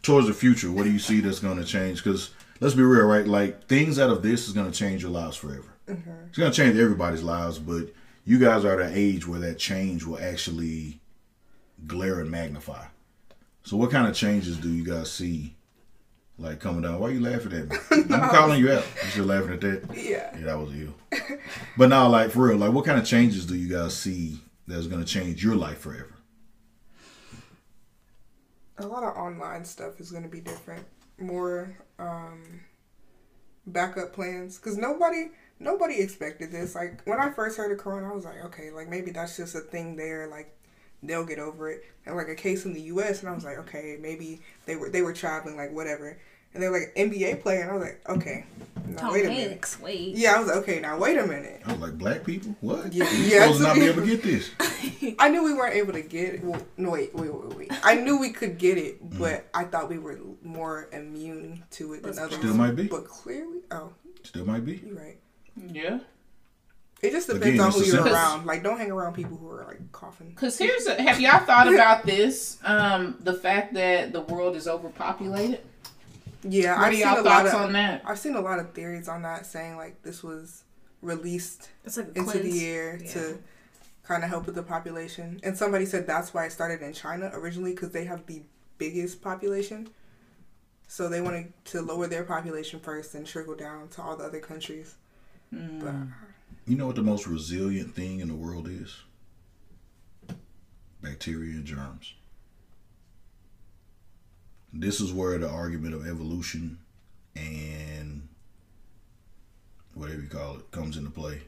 [0.03, 2.03] towards the future, what do you see that's going to change?
[2.03, 3.25] Because let's be real, right?
[3.25, 5.73] Like things out of this is going to change your lives forever.
[5.87, 6.27] Mm-hmm.
[6.27, 7.91] It's going to change everybody's lives, but
[8.25, 10.99] you guys are at an age where that change will actually
[11.87, 12.85] glare and magnify.
[13.63, 15.55] So, what kind of changes do you guys see?
[16.37, 17.77] Like coming down, why are you laughing at me?
[18.13, 18.83] I'm calling you out.
[19.03, 19.83] You still laughing at that?
[19.95, 20.37] Yeah.
[20.37, 20.93] Yeah, that was you.
[21.77, 24.87] but now, like for real, like what kind of changes do you guys see that's
[24.87, 26.15] gonna change your life forever?
[28.77, 30.85] a lot of online stuff is to be different
[31.19, 32.59] more um
[33.67, 38.13] backup plans because nobody nobody expected this like when i first heard of corona i
[38.13, 40.54] was like okay like maybe that's just a thing there like
[41.07, 43.57] they'll get over it and like a case in the us and i was like
[43.57, 46.17] okay maybe they were they were traveling like whatever
[46.53, 48.45] and they were like nba player and i was like okay
[48.87, 50.15] now Tom wait a minute Hanks, wait.
[50.15, 52.55] yeah i was like okay now wait a minute I was like, black people?
[52.61, 52.93] What?
[52.93, 54.51] Yeah, You yeah, supposed to not be able to get this.
[55.19, 56.43] I knew we weren't able to get it.
[56.43, 57.71] Well, no, wait, wait, wait, wait.
[57.83, 59.17] I knew we could get it, Mm.
[59.17, 62.37] but I thought we were more immune to it than Let's others.
[62.37, 62.83] Still might be.
[62.87, 64.75] But clearly, oh, Still might be.
[64.85, 65.17] you're right.
[65.57, 65.99] Yeah.
[67.01, 68.15] It just Again, depends on who you're symptoms.
[68.15, 68.45] around.
[68.45, 70.33] Like, don't hang around people who are like coughing.
[70.33, 72.57] Cause here's a, have y'all thought about this?
[72.63, 75.61] Um, the fact that the world is overpopulated.
[76.47, 77.53] Yeah, What I've are seen y'all a lot of.
[77.55, 78.01] on that?
[78.05, 80.63] I've seen a lot of theories on that, saying like this was
[81.01, 82.53] released It's like into cleanse.
[82.53, 83.11] the air Yeah.
[83.13, 83.37] to
[84.03, 85.39] kind of help with the population.
[85.43, 88.41] And somebody said that's why it started in China originally because they have the
[88.77, 89.89] biggest population.
[90.87, 94.39] So they wanted to lower their population first and trickle down to all the other
[94.39, 94.95] countries.
[95.51, 95.93] But
[96.65, 98.95] You know what the most resilient thing in the world is?
[101.01, 102.13] Bacteria and germs.
[104.73, 106.79] This is where the argument of evolution
[107.35, 108.27] and
[109.93, 111.41] whatever you call it comes into play.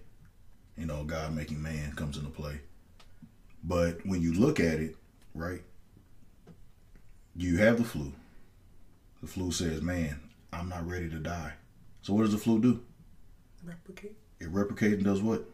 [0.78, 2.62] You know, God making man comes into play.
[3.64, 4.96] But when you look at it,
[5.34, 5.64] right,
[7.36, 8.14] you have the flu.
[9.22, 10.20] The flu says, man,
[10.54, 11.54] I'm not ready to die.
[12.04, 12.82] So what does the flu do?
[13.68, 15.46] replicate, It replicates and does what?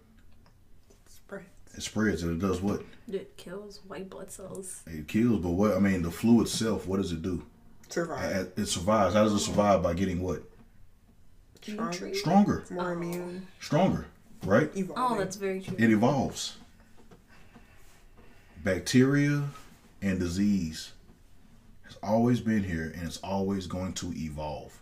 [1.07, 1.45] spread.
[1.75, 2.83] It spreads and it does what?
[3.11, 4.83] It kills white blood cells.
[4.87, 5.73] It kills, but what?
[5.75, 7.43] I mean, the flu itself, what does it do?
[7.89, 8.35] Survive.
[8.35, 9.13] It it survives.
[9.13, 9.83] How does it survive?
[9.83, 10.43] By getting what?
[11.61, 12.13] Stronger.
[12.13, 12.63] Stronger.
[12.71, 13.47] More immune.
[13.61, 14.07] Stronger,
[14.43, 14.69] right?
[14.75, 14.95] Evolving.
[14.97, 15.75] Oh, that's very true.
[15.79, 16.57] It evolves.
[18.63, 19.43] Bacteria
[20.01, 20.91] and disease
[21.83, 24.81] has always been here and it's always going to evolve.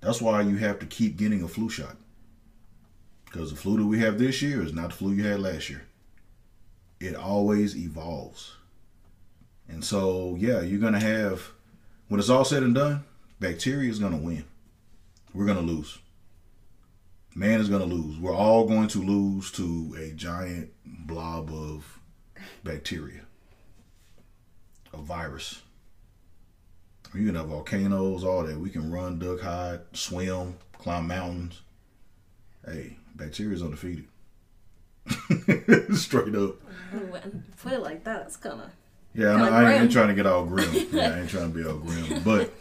[0.00, 1.96] That's why you have to keep getting a flu shot.
[3.32, 5.70] Because the flu that we have this year is not the flu you had last
[5.70, 5.86] year.
[7.00, 8.56] It always evolves.
[9.68, 11.50] And so, yeah, you're going to have,
[12.08, 13.04] when it's all said and done,
[13.40, 14.44] bacteria is going to win.
[15.32, 15.98] We're going to lose.
[17.34, 18.18] Man is going to lose.
[18.18, 22.00] We're all going to lose to a giant blob of
[22.62, 23.22] bacteria,
[24.92, 25.62] a virus.
[27.14, 28.60] You can have volcanoes, all that.
[28.60, 31.62] We can run, duck, hide, swim, climb mountains.
[32.64, 34.06] Hey, bacteria's undefeated.
[35.96, 36.56] Straight up.
[37.10, 38.70] When put it like that, it's kind of
[39.14, 40.70] Yeah, I, Kinda I ain't trying to get all grim.
[40.92, 42.22] Yeah, I ain't trying to be all grim.
[42.22, 42.52] But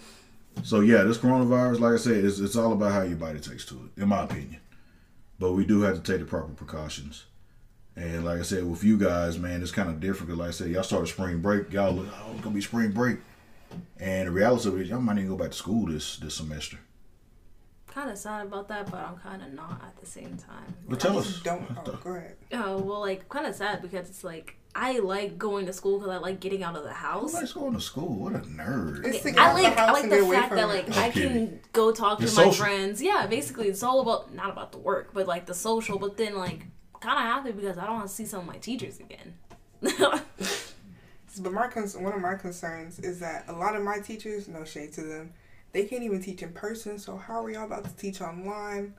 [0.64, 3.66] so yeah, this coronavirus, like I said, it's, it's all about how your body takes
[3.66, 4.60] to it, in my opinion.
[5.40, 7.26] But we do have to take the proper precautions.
[7.96, 10.30] And like I said, with you guys, man, it's kind of different.
[10.30, 11.72] 'cause like I said, y'all started spring break.
[11.74, 13.18] Y'all look, oh, it's gonna be spring break.
[14.00, 16.36] And the reality of it is, y'all might even go back to school this this
[16.36, 16.78] semester.
[17.93, 20.73] Kind of sad about that, but I'm kind of not at the same time.
[20.88, 21.63] But tell us, Don't.
[21.86, 22.36] Oh, go ahead.
[22.54, 26.13] Oh well, like kind of sad because it's like I like going to school because
[26.13, 27.32] I like getting out of the house.
[27.32, 27.41] who house.
[27.41, 28.15] likes going to school?
[28.15, 29.06] What a nerd!
[29.06, 31.10] It's to get I out the like I like the fact that like I'm I
[31.10, 31.32] kidding.
[31.49, 32.63] can go talk to It's my social.
[32.65, 33.01] friends.
[33.01, 35.99] Yeah, basically it's all about not about the work, but like the social.
[35.99, 36.65] But then like
[37.01, 39.34] kind of happy because I don't want to see some of my teachers again.
[41.39, 44.65] But my cons- one of my concerns is that a lot of my teachers, no
[44.65, 45.32] shade to them,
[45.74, 46.98] they can't even teach in person.
[47.00, 48.94] So how are y'all about to teach online?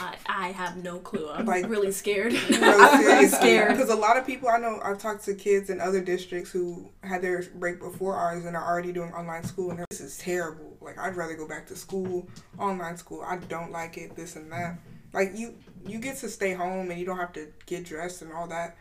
[0.00, 1.30] I I have no clue.
[1.30, 2.34] I'm Like- really scared.
[2.50, 3.70] I'm really scared.
[3.70, 6.90] Because a lot of people I know, I've talked to kids in other districts who
[7.02, 10.76] had their break before ours and are already doing online school, and this is terrible.
[10.82, 13.22] Like I'd rather go back to school, online school.
[13.26, 14.14] I don't like it.
[14.14, 14.78] This and that.
[15.14, 15.54] Like you,
[15.86, 18.76] you get to stay home and you don't have to get dressed and all that.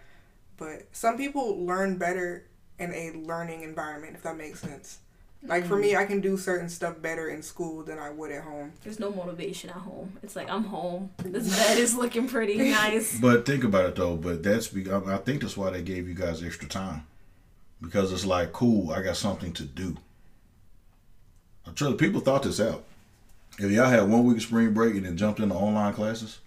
[0.58, 2.48] But some people learn better
[2.80, 5.00] in a learning environment, if that makes sense.
[5.48, 6.02] Like for me, mm-hmm.
[6.02, 8.74] I can do certain stuff better in school than I would at home.
[8.84, 10.18] There's no motivation at home.
[10.22, 11.12] It's like I'm home.
[11.24, 13.20] This bed is looking pretty nice.
[13.20, 14.16] But think about it though.
[14.16, 17.06] But that's be- I I think that's why they gave you guys extra time,
[17.82, 19.98] because it's like, cool, I got something to do.
[21.66, 22.84] I'm sure the people thought this out.
[23.60, 26.40] If y'all had one week of spring break and then jumped into online classes,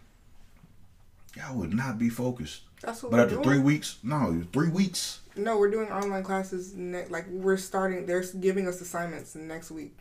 [1.36, 2.62] y'all would not be focused.
[2.80, 3.44] That's what But we're after doing.
[3.44, 5.20] three weeks, no, three weeks.
[5.36, 6.74] No, we're doing online classes.
[6.74, 8.06] Ne- like we're starting.
[8.06, 9.96] They're giving us assignments next week.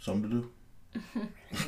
[0.00, 0.50] Something to do.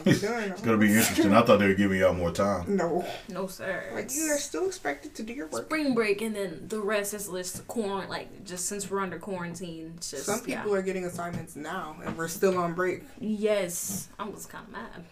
[0.04, 1.32] It's gonna be interesting.
[1.32, 2.76] I thought they were giving y'all more time.
[2.76, 3.84] No, No sir.
[3.94, 5.66] like you are still expected to do your work.
[5.66, 8.10] spring break and then the rest is just quarantine.
[8.10, 12.26] like just since we're under quarantine just Some people are getting assignments now, and we're
[12.28, 13.02] still on break.
[13.20, 15.04] yes i was kind of mad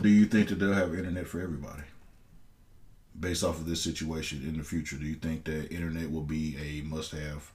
[0.00, 1.82] Do you think that they'll have internet for everybody?
[3.18, 6.56] Based off of this situation in the future, do you think that internet will be
[6.58, 7.50] a must-have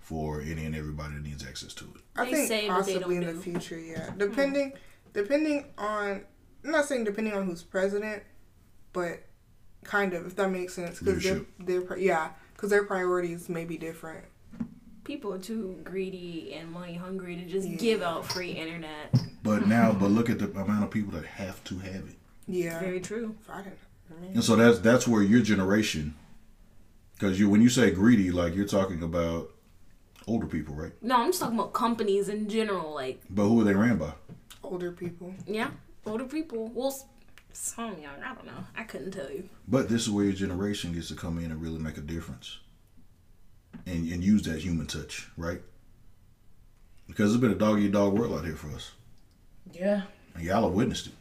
[0.00, 2.02] for any and everybody that needs access to it?
[2.16, 4.10] I They think say, but they possibly in don't the future, yeah.
[4.10, 4.18] Hmm.
[4.18, 4.72] Depending,
[5.14, 6.22] depending on.
[6.64, 8.22] I'm not saying depending on who's president,
[8.92, 9.22] but
[9.84, 11.48] kind of if that makes sense because their Leadership.
[11.60, 14.24] their pri- yeah because their priorities may be different.
[15.04, 17.76] people are too greedy and money hungry to just Yeah.
[17.76, 21.62] give out free internet But now, but look at the amount of people that have
[21.64, 22.16] to have it,
[22.48, 23.78] Yeah, very true I didn't.
[24.10, 26.14] I and so that's that's where your generation,
[27.14, 29.50] because you when you say greedy, like you're talking about
[30.26, 30.92] older people, right?
[31.00, 34.12] no i'm just talking about companies in general like But who are they ran by?
[34.62, 35.34] older people.
[35.46, 35.70] yeah
[36.04, 36.94] older people well
[37.52, 40.92] some young i don't know i couldn't tell you But this is where your generation
[40.92, 42.58] gets to come in and really make a difference,
[43.86, 45.62] and and use that human touch, right?
[47.06, 48.92] Because it's been a dog eat dog world out here for us,
[49.72, 50.02] Yeah.
[50.34, 51.12] and y'all have witnessed it.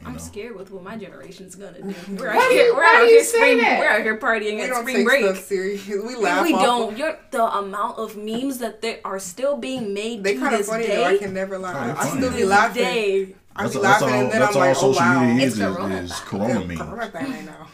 [0.00, 0.18] You i'm know?
[0.18, 2.98] scared with what my generation's gonna do we're Why out do here you- we're out
[3.00, 3.78] do you here say spring that?
[3.80, 5.86] we're out here partying We at don't spring take break stuff serious.
[5.88, 6.42] We laugh.
[6.44, 6.92] we don't.
[6.92, 10.54] of- You're, the amount of memes that there are still being made They to kind
[10.54, 10.96] of funny day.
[10.96, 11.04] though.
[11.04, 11.74] I can never lie.
[11.74, 12.82] Oh, they're I still be laughing.
[12.82, 13.34] day.
[13.54, 14.20] I That's, be that's laughing all.
[14.22, 15.20] and then That's I'm all like, oh wow.
[15.26, 15.94] media It's is, is, Corona.
[15.96, 16.80] is Corona memes.
[16.80, 17.68] Corona thing right now.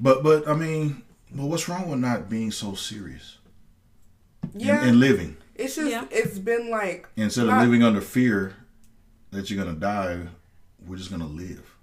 [0.00, 1.02] But but I mean,
[1.34, 3.36] but what's wrong with not being so serious
[4.54, 6.04] Yeah, and, and living it's just Yeah.
[6.10, 8.54] it's been like instead of Not- living under fear
[9.32, 10.28] that you're gonna die?
[10.86, 11.76] We're just gonna live.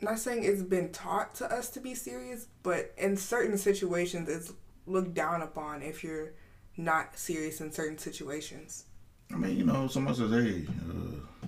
[0.00, 4.52] not saying it's been taught to us to be serious, but in certain situations, it's
[4.86, 6.32] looked down upon if you're
[6.76, 8.84] not serious in certain situations.
[9.32, 11.46] I mean, you know, someone says, "Hey, uh,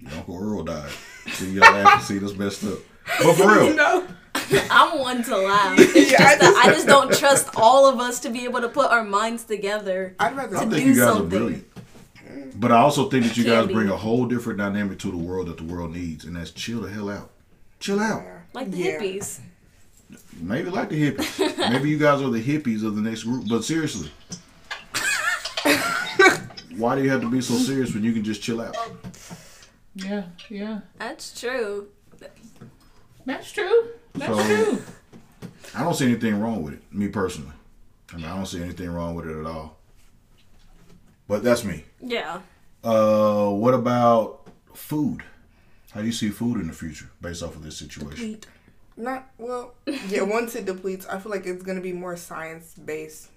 [0.00, 0.90] your Uncle Earl died."
[1.32, 2.78] See, y'all laugh and see this messed up.
[3.22, 4.06] But for real, no,
[4.70, 5.78] I'm one to laugh.
[5.96, 8.68] Yeah, I just I just- just don't trust all of us to be able to
[8.68, 10.14] put our minds together.
[10.20, 10.56] I'd rather.
[10.56, 11.26] I think do you guys something.
[11.26, 11.66] are brilliant.
[12.56, 13.74] But I also think that you guys be.
[13.74, 16.80] bring a whole different dynamic to the world that the world needs, and that's chill
[16.80, 17.30] the hell out.
[17.80, 18.22] Chill out.
[18.54, 18.98] Like the Yeah.
[19.00, 19.40] hippies.
[20.40, 21.58] Maybe like the hippies.
[21.72, 23.46] Maybe you guys are the hippies of the next group.
[23.48, 24.10] But seriously,
[26.76, 28.76] why do you have to be so serious when you can just chill out?
[29.94, 30.24] Yeah.
[30.48, 30.80] Yeah.
[30.98, 31.88] That's true.
[33.26, 33.88] That's true.
[34.14, 34.82] That's So- true.
[35.74, 37.52] I don't see anything wrong with it, me personally.
[38.12, 39.76] I mean, I don't see anything wrong with it at all.
[41.28, 41.84] But that's me.
[42.00, 42.40] Yeah.
[42.82, 45.22] Uh, what about food?
[45.90, 48.16] How do you see food in the future based off of this situation?
[48.16, 48.46] Tweet.
[48.96, 49.74] Not well.
[50.08, 53.28] Yeah, once it depletes, I feel like it's gonna be more science based,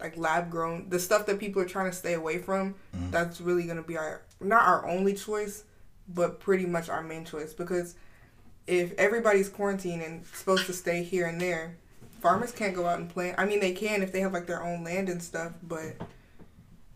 [0.00, 0.88] like lab grown.
[0.90, 2.74] The stuff that people are trying to stay away from.
[3.10, 5.64] That's really gonna be our not our only choice,
[6.08, 7.94] but pretty much our main choice because
[8.66, 11.76] if everybody's quarantined and supposed to stay here and there,
[12.20, 13.38] farmers can't go out and plant.
[13.38, 15.94] I mean, they can if they have like their own land and stuff, but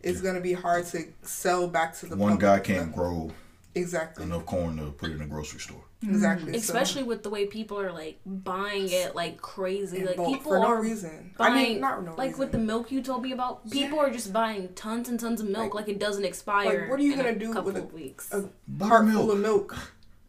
[0.03, 2.95] it's gonna be hard to sell back to the One guy can't stuff.
[2.95, 3.31] grow
[3.75, 4.23] Exactly.
[4.25, 5.83] enough corn to put in a grocery store.
[6.03, 6.51] Exactly.
[6.51, 9.99] so- Especially with the way people are like buying it like crazy.
[9.99, 11.33] in Like bulk people for no are reason.
[11.37, 12.39] buying I mean, not no like reason.
[12.39, 13.67] with the milk you told me about.
[13.71, 16.81] People are just buying tons and tons of milk like, it doesn't expire.
[16.81, 18.27] like, what are you gonna do with a- couple of weeks?
[18.31, 19.15] a cart Buttermilk.
[19.15, 19.75] full of milk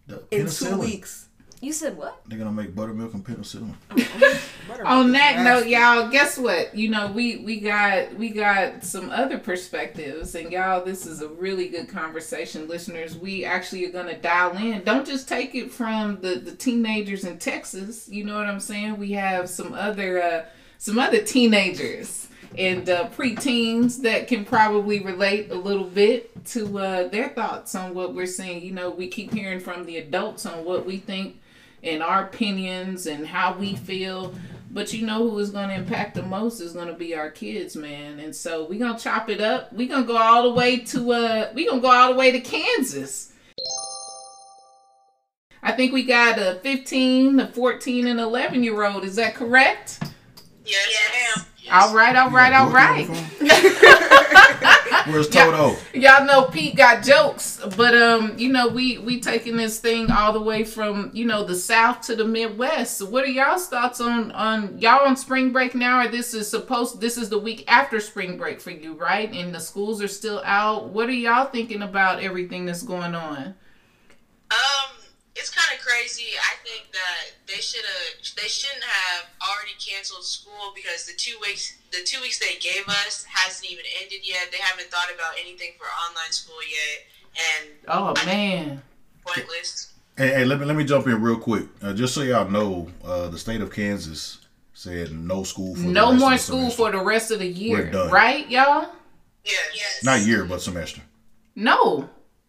[0.07, 0.79] The in two penicillin.
[0.79, 1.29] weeks.
[1.61, 2.21] You said what?
[2.27, 3.75] They're gonna make buttermilk and penicillin.
[4.69, 6.75] Buttermilk On that note, y'all, guess what?
[6.75, 11.29] You know, we we got we got some other perspectives, and y'all, this is a
[11.29, 13.17] really good conversation, listeners.
[13.17, 14.85] We actually are gonna dial in.
[14.85, 18.09] Don't just take it from the the teenagers in Texas.
[18.09, 18.99] You know what I'm saying?
[18.99, 20.45] We have some other uh,
[20.79, 27.09] some other teenagers and uh, preteens that can probably relate a little bit to uh,
[27.09, 28.63] their thoughts on what we're seeing.
[28.63, 31.41] You know, we keep hearing from the adults on what we think
[31.85, 34.35] and our opinions and how we feel.
[34.71, 37.31] But you know who is going to impact the most is going to be our
[37.31, 38.19] kids, man.
[38.19, 39.73] And so we're going to chop it up.
[39.73, 42.19] We're going to go all the way to uh we're going to go all the
[42.19, 43.33] way to Kansas.
[45.63, 49.05] I think we got a 15, a 14 and 11 year old.
[49.05, 50.03] Is that correct?
[50.65, 51.47] Yes, ma'am.
[51.73, 53.09] All right, all right, all right.
[55.07, 55.77] Where's Toto?
[55.93, 60.33] Y'all know Pete got jokes, but um, you know we we taking this thing all
[60.33, 62.99] the way from you know the South to the Midwest.
[62.99, 66.05] So what are y'all's thoughts on on y'all on spring break now?
[66.05, 69.31] Or this is supposed this is the week after spring break for you, right?
[69.33, 70.89] And the schools are still out.
[70.89, 73.55] What are y'all thinking about everything that's going on?
[74.51, 74.84] Um, it's
[75.65, 76.37] kind of crazy.
[76.37, 81.37] I think that they should have, they shouldn't have already canceled school because the two
[81.41, 84.49] weeks, the two weeks they gave us hasn't even ended yet.
[84.53, 86.97] They haven't thought about anything for online school yet,
[87.35, 88.83] and Oh man,
[89.27, 89.93] pointless.
[90.17, 91.65] Hey, hey, let me let me jump in real quick.
[91.83, 94.39] Uh, just so y'all know, uh, the state of Kansas
[94.73, 96.77] said no school for the no rest of more the school semester.
[96.77, 98.11] for the rest of the year, We're done.
[98.11, 98.89] right, y'all?
[99.45, 99.55] Yes.
[99.75, 100.05] yes.
[100.05, 101.01] not year but semester.
[101.55, 102.09] No.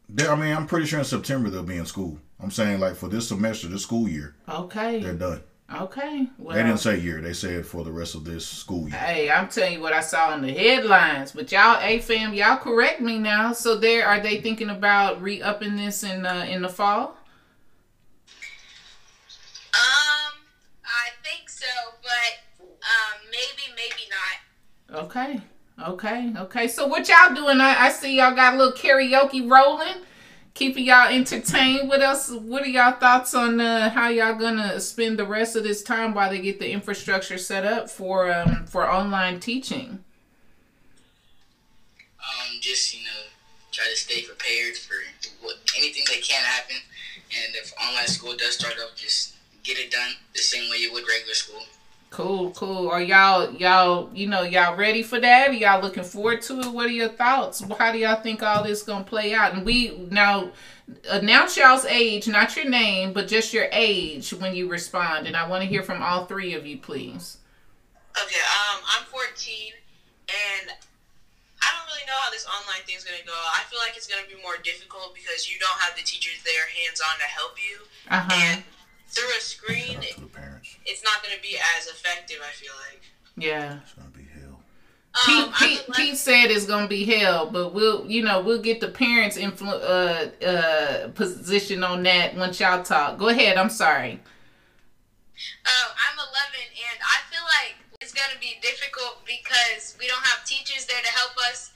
[0.09, 2.19] They, I mean, I'm pretty sure in September they'll be in school.
[2.41, 4.99] I'm saying like for this semester, this school year, Okay.
[5.01, 5.41] they're done.
[5.73, 6.27] Okay.
[6.37, 8.97] Well, They didn't say year; they said for the rest of this school year.
[8.99, 11.31] Hey, I'm telling you what I saw in the headlines.
[11.31, 13.51] But y'all, A fam, y'all correct me now.
[13.51, 17.17] So there, are they thinking about re-upping this in uh, in the fall?
[19.73, 20.33] Um,
[20.85, 21.65] I think so,
[22.01, 25.05] but um, maybe, maybe not.
[25.05, 25.41] Okay,
[25.83, 26.67] okay, okay.
[26.67, 27.59] So what y'all doing?
[27.59, 30.03] I, I see y'all got a little karaoke rolling,
[30.55, 31.87] keeping y'all entertained.
[31.87, 32.31] What else?
[32.31, 36.15] What are y'all thoughts on uh, how y'all gonna spend the rest of this time
[36.15, 39.99] while they get the infrastructure set up for um, for online teaching?
[42.25, 43.21] um, just you know
[43.71, 44.95] try to stay prepared for
[45.41, 46.77] what anything that can happen
[47.43, 50.91] and if online school does start up just get it done the same way you
[50.93, 51.61] would regular school
[52.11, 52.89] Cool, cool.
[52.89, 55.49] Are y'all y'all you know y'all ready for that?
[55.49, 56.67] Are y'all looking forward to it?
[56.71, 57.61] What are your thoughts?
[57.77, 59.53] How do y'all think all this gonna play out?
[59.53, 60.51] And we now
[61.09, 65.27] announce y'all's age, not your name, but just your age when you respond.
[65.27, 67.39] And I want to hear from all three of you, please.
[68.15, 69.73] Okay, um, I'm 14,
[70.29, 73.33] and I don't really know how this online thing's gonna go.
[73.35, 76.63] I feel like it's gonna be more difficult because you don't have the teachers there
[76.85, 77.77] hands on to help you,
[78.09, 78.39] Uh huh.
[78.55, 78.63] and
[79.09, 82.37] through a screen, To the parents, it's not gonna be as effective.
[82.41, 83.01] I feel like.
[83.37, 83.79] Yeah.
[83.83, 84.59] it's gonna be hell.
[85.25, 88.61] Pete, Um, Pete, I'm Pete said it's gonna be hell, but we'll, you know, we'll
[88.61, 93.17] get the parents' influ- uh, uh, position on that once y'all talk.
[93.17, 93.57] Go ahead.
[93.57, 94.19] I'm sorry.
[95.65, 96.31] Uh, I'm 11,
[96.91, 101.09] and I feel like it's gonna be difficult because we don't have teachers there to
[101.09, 101.71] help us,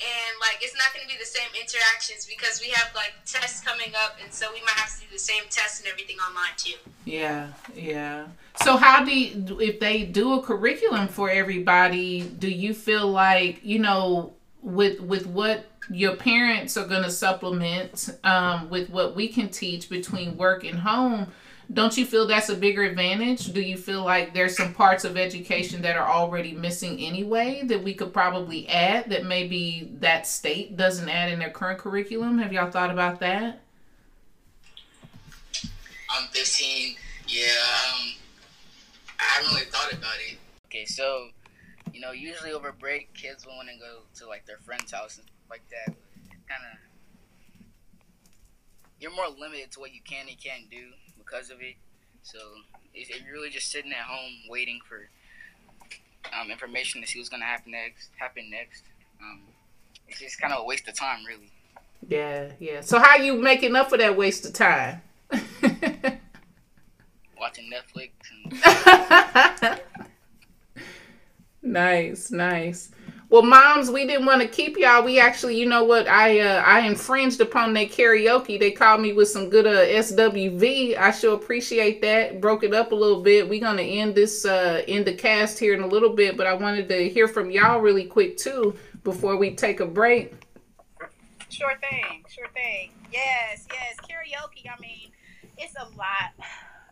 [0.00, 3.92] and like it's not gonna be the same interactions because we have like tests coming
[4.04, 6.76] up, and so we might have to do the same tests and everything online too.
[7.04, 8.26] Yeah, yeah.
[8.62, 13.60] So how do you, if they do a curriculum for everybody, do you feel like,
[13.64, 19.28] you know, with with what your parents are going to supplement um, with what we
[19.28, 21.26] can teach between work and home,
[21.70, 23.52] don't you feel that's a bigger advantage?
[23.52, 27.82] Do you feel like there's some parts of education that are already missing anyway that
[27.82, 32.38] we could probably add that maybe that state doesn't add in their current curriculum?
[32.38, 33.62] Have y'all thought about that?
[36.12, 36.96] i'm 15
[37.28, 38.12] yeah um,
[39.18, 41.28] i haven't really thought about it okay so
[41.92, 45.16] you know usually over break kids will want to go to like their friend's house
[45.16, 45.94] and stuff like that
[46.48, 46.78] kind of
[49.00, 50.90] you're more limited to what you can and can't do
[51.24, 51.76] because of it
[52.22, 52.38] so
[52.94, 55.08] if if you're really just sitting at home waiting for
[56.38, 58.84] um, information to see what's gonna happen next happen next
[59.20, 59.40] um,
[60.08, 61.50] it's just kind of a waste of time really
[62.08, 62.80] Yeah, yeah.
[62.80, 65.02] So how you making up for that waste of time?
[67.38, 69.80] watching netflix and
[71.62, 72.90] nice, nice.
[73.32, 75.02] Well, moms, we didn't want to keep y'all.
[75.02, 76.06] We actually, you know what?
[76.06, 78.60] I uh, I infringed upon that karaoke.
[78.60, 80.98] They called me with some good uh, SWV.
[80.98, 82.42] I sure appreciate that.
[82.42, 83.48] Broke it up a little bit.
[83.48, 86.52] We're gonna end this uh, end the cast here in a little bit, but I
[86.52, 90.34] wanted to hear from y'all really quick too before we take a break.
[91.48, 92.90] Sure thing, sure thing.
[93.10, 93.96] Yes, yes.
[94.02, 94.70] Karaoke.
[94.70, 95.10] I mean,
[95.56, 96.34] it's a lot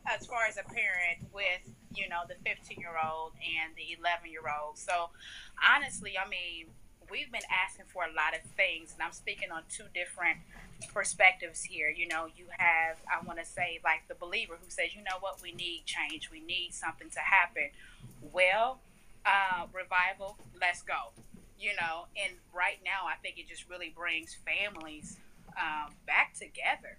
[0.07, 4.31] as far as a parent with you know the 15 year old and the 11
[4.31, 4.79] year old.
[4.79, 5.11] So
[5.59, 6.67] honestly, I mean,
[7.11, 10.39] we've been asking for a lot of things, and I'm speaking on two different
[10.95, 11.91] perspectives here.
[11.91, 15.19] You know, you have, I want to say, like the believer who says, you know
[15.21, 17.71] what, we need change, we need something to happen.
[18.33, 18.79] Well,
[19.27, 21.13] uh, revival, let's go.
[21.59, 25.19] You know, and right now, I think it just really brings families
[25.59, 26.97] um, back together.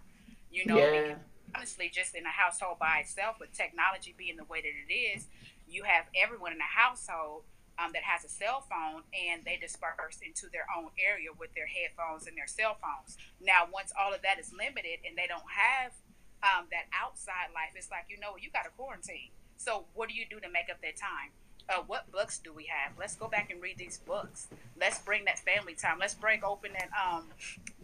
[0.52, 1.16] You know, Yeah.
[1.62, 5.28] Honestly, just in a household by itself, with technology being the way that it is,
[5.70, 7.46] you have everyone in the household
[7.78, 11.70] um, that has a cell phone and they disperse into their own area with their
[11.70, 13.14] headphones and their cell phones.
[13.38, 15.94] Now, once all of that is limited and they don't have
[16.42, 19.30] um, that outside life, it's like, you know, you got to quarantine.
[19.62, 21.30] So, what do you do to make up that time?
[21.70, 22.94] Uh, what books do we have?
[23.00, 24.48] Let's go back and read these books.
[24.80, 25.98] Let's bring that family time.
[26.00, 27.26] Let's break open that um,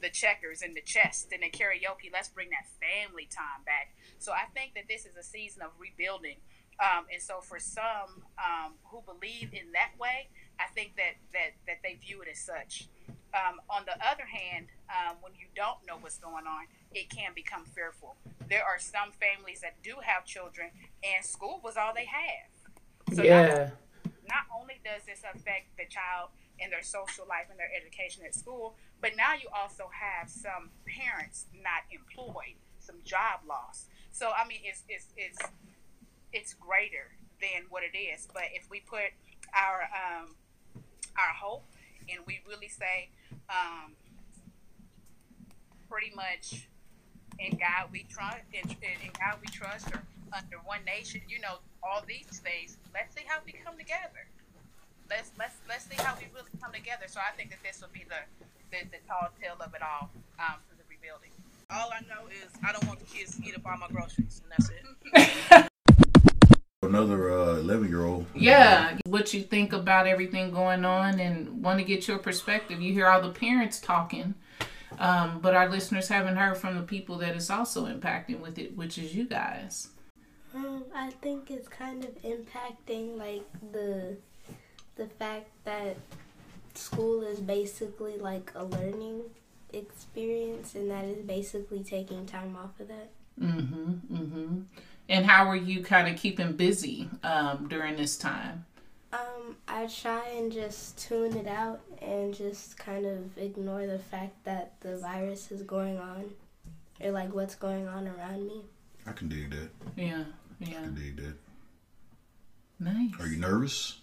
[0.02, 2.12] the checkers and the chess and the karaoke.
[2.12, 3.96] Let's bring that family time back.
[4.20, 6.38] So I think that this is a season of rebuilding.
[6.80, 11.58] Um, and so for some um, who believe in that way, I think that, that,
[11.66, 12.88] that they view it as such.
[13.34, 17.32] Um, on the other hand, um, when you don't know what's going on, it can
[17.36, 18.16] become fearful.
[18.50, 20.70] There are some families that do have children,
[21.04, 22.50] and school was all they have.
[23.14, 23.72] So not Yeah.
[24.28, 26.30] not only does this affect the child
[26.60, 30.72] in their social life and their education at school, but now you also have some
[30.86, 33.86] parents not employed, some job loss.
[34.12, 35.40] So I mean, it's it's it's
[36.34, 38.28] it's greater than what it is.
[38.34, 39.14] But if we put
[39.54, 40.36] our um,
[41.18, 41.66] our hope
[42.10, 43.10] and we really say,
[43.50, 43.96] um,
[45.90, 46.68] pretty much,
[47.40, 50.02] in God we trust, in, in God we trust, or
[50.34, 52.78] under one nation, you know, all these things.
[52.94, 54.28] Let's see how we come together.
[55.10, 57.06] Let's let's let's see how we really come together.
[57.08, 58.22] So I think that this will be the
[58.72, 60.10] the, the tall tale of it all
[60.40, 61.32] um, for the rebuilding.
[61.70, 64.42] All I know is I don't want the kids to eat up all my groceries,
[64.44, 65.68] and that's it.
[66.84, 68.26] Another uh, 11 year old.
[68.36, 72.82] Yeah, what you think about everything going on and want to get your perspective.
[72.82, 74.36] You hear all the parents talking,
[75.00, 78.78] um, but our listeners haven't heard from the people that it's also impacting with it,
[78.78, 79.90] which is you guys.
[80.98, 84.18] I think it's kind of impacting like the
[84.96, 85.96] the fact that
[86.74, 89.22] school is basically like a learning
[89.72, 93.10] experience and that is basically taking time off of that.
[93.40, 94.16] Mm-hmm.
[94.16, 94.62] Mm-hmm.
[95.10, 98.66] And how are you kind of keeping busy um, during this time?
[99.14, 104.44] Um, I try and just tune it out and just kind of ignore the fact
[104.46, 106.32] that the virus is going on
[107.00, 108.64] or like what's going on around me.
[109.06, 109.70] I can dig that.
[109.96, 110.24] Yeah.
[110.62, 110.82] I Yeah.
[110.82, 111.36] can dig that.
[112.80, 113.12] Nice.
[113.20, 114.00] Are you nervous?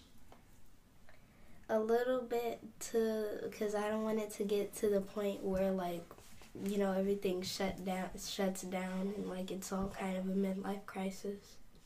[1.69, 2.59] A little bit
[2.91, 6.03] to because I don't want it to get to the point where like
[6.65, 10.85] you know everything shut down shuts down and like it's all kind of a midlife
[10.85, 11.39] crisis.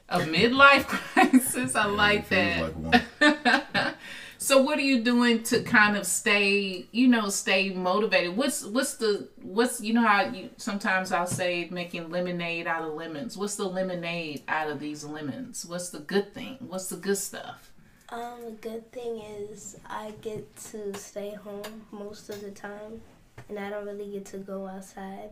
[0.09, 1.75] A midlife crisis.
[1.75, 2.73] I like Feels
[3.19, 3.21] that.
[3.21, 3.93] like one.
[4.41, 8.37] so what are you doing to kind of stay, you know, stay motivated?
[8.37, 12.93] What's what's the what's you know how you sometimes I'll say making lemonade out of
[12.93, 13.37] lemons.
[13.37, 15.65] What's the lemonade out of these lemons?
[15.65, 16.55] What's the good thing?
[16.61, 17.73] What's the good stuff?
[18.07, 23.01] Um, the good thing is I get to stay home most of the time,
[23.49, 25.31] and I don't really get to go outside.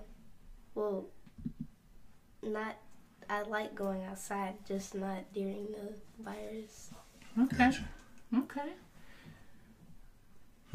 [0.75, 1.05] Well,
[2.43, 2.75] not.
[3.29, 6.91] I like going outside, just not during the virus.
[7.39, 7.57] Okay.
[7.57, 7.85] Gotcha.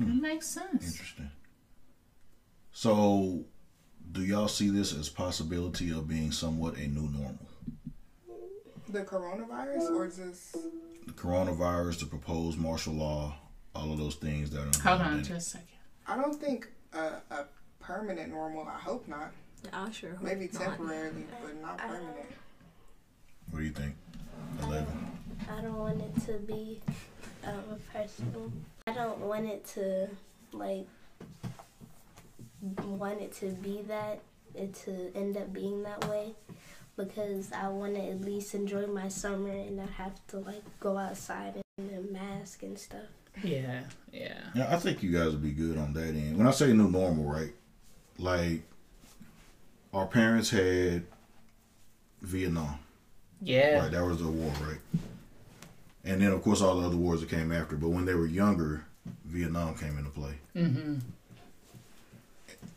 [0.01, 0.09] Okay.
[0.11, 0.93] That makes sense.
[0.93, 1.31] Interesting.
[2.73, 3.45] So,
[4.11, 7.39] do y'all see this as possibility of being somewhat a new normal?
[8.89, 10.53] The coronavirus, or just?
[11.07, 13.35] The coronavirus, the proposed martial law,
[13.75, 15.69] all of those things that are Hold on in just a second.
[16.07, 17.45] I don't think a, a
[17.81, 18.67] permanent normal.
[18.67, 19.33] I hope not.
[19.73, 20.63] I sure hope Maybe not.
[20.63, 22.27] temporarily, but not permanent.
[23.51, 23.95] What do you think?
[24.63, 25.11] Eleven.
[25.51, 26.81] I don't want it to be
[27.45, 28.53] um, personal.
[28.87, 30.09] I don't want it to
[30.53, 30.87] like
[32.85, 34.21] want it to be that
[34.55, 36.35] it to end up being that way
[36.97, 40.99] because I want to at least enjoy my summer and not have to like go
[40.99, 43.07] outside in a mask and stuff.
[43.43, 43.81] Yeah,
[44.13, 44.41] yeah.
[44.55, 46.37] Yeah, I think you guys will be good on that end.
[46.37, 47.53] When I say new normal, right?
[48.19, 48.63] Like,
[49.95, 51.05] our parents had
[52.21, 52.79] Vietnam.
[53.41, 53.81] Yeah.
[53.81, 54.79] Right, that was the war, right?
[56.05, 57.77] And then of course all the other wars that came after.
[57.77, 58.85] But when they were younger,
[59.25, 60.35] Vietnam came into play.
[60.57, 60.99] Mm-hmm.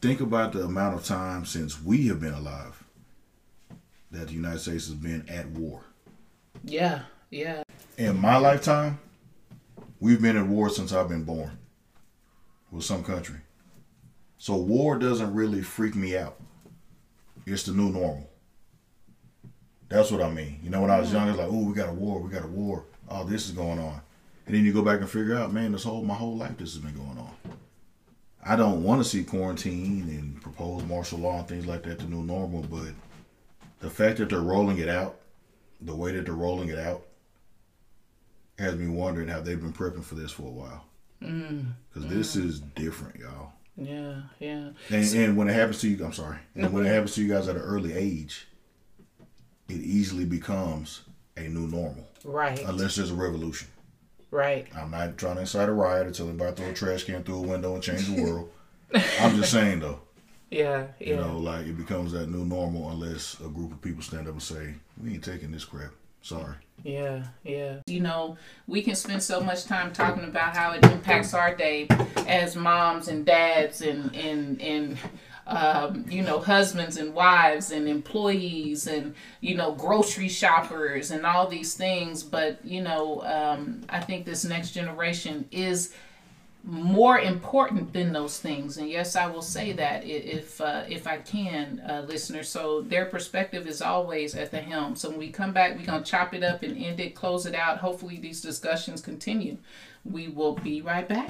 [0.01, 2.83] Think about the amount of time since we have been alive
[4.11, 5.81] that the United States has been at war.
[6.63, 7.63] Yeah, yeah.
[7.97, 8.99] In my lifetime,
[9.99, 11.57] we've been at war since I've been born
[12.71, 13.39] with some country.
[14.37, 16.39] So war doesn't really freak me out.
[17.45, 18.29] It's the new normal.
[19.87, 20.59] That's what I mean.
[20.63, 22.43] You know, when I was young, it's like, oh, we got a war, we got
[22.43, 22.85] a war.
[23.09, 24.01] Oh, this is going on.
[24.45, 26.73] And then you go back and figure out, man, this whole my whole life this
[26.73, 27.33] has been going on.
[28.43, 32.05] I don't want to see quarantine and proposed martial law and things like that the
[32.05, 32.93] new normal, but
[33.79, 35.19] the fact that they're rolling it out,
[35.81, 37.05] the way that they're rolling it out,
[38.59, 40.85] has me wondering how they've been prepping for this for a while.
[41.21, 41.73] Mm.
[41.91, 43.53] Because this is different, y'all.
[43.77, 44.69] Yeah, yeah.
[44.89, 46.37] And, and when it happens to you, I'm sorry.
[46.55, 48.47] And when it happens to you guys at an early age,
[49.67, 51.01] it easily becomes
[51.37, 52.07] a new normal.
[52.23, 52.61] Right.
[52.63, 53.67] Unless there's a revolution.
[54.31, 54.67] Right.
[54.75, 57.23] I'm not trying to incite a riot or tell anybody to throw a trash can
[57.23, 58.51] through a window and change the world.
[59.19, 59.99] I'm just saying though.
[60.51, 61.07] Yeah, yeah.
[61.07, 64.33] You know, like it becomes that new normal unless a group of people stand up
[64.33, 66.55] and say, "We ain't taking this crap." Sorry.
[66.83, 67.77] Yeah, yeah.
[67.87, 71.87] You know, we can spend so much time talking about how it impacts our day
[72.27, 74.97] as moms and dads and and and
[75.47, 81.47] um, you know, husbands and wives and employees and you know, grocery shoppers and all
[81.47, 82.23] these things.
[82.23, 85.93] But you know, um, I think this next generation is
[86.65, 88.77] more important than those things.
[88.77, 92.49] And yes, I will say that if uh, if I can, uh, listeners.
[92.49, 94.95] So their perspective is always at the helm.
[94.95, 97.53] So when we come back, we're gonna chop it up and end it, close it
[97.53, 97.77] out.
[97.77, 99.57] Hopefully, these discussions continue.
[100.03, 101.29] We will be right back.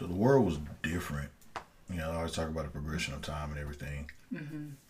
[0.00, 1.28] So the world was different.
[1.90, 4.10] You know, I always talk about the progression of time and everything.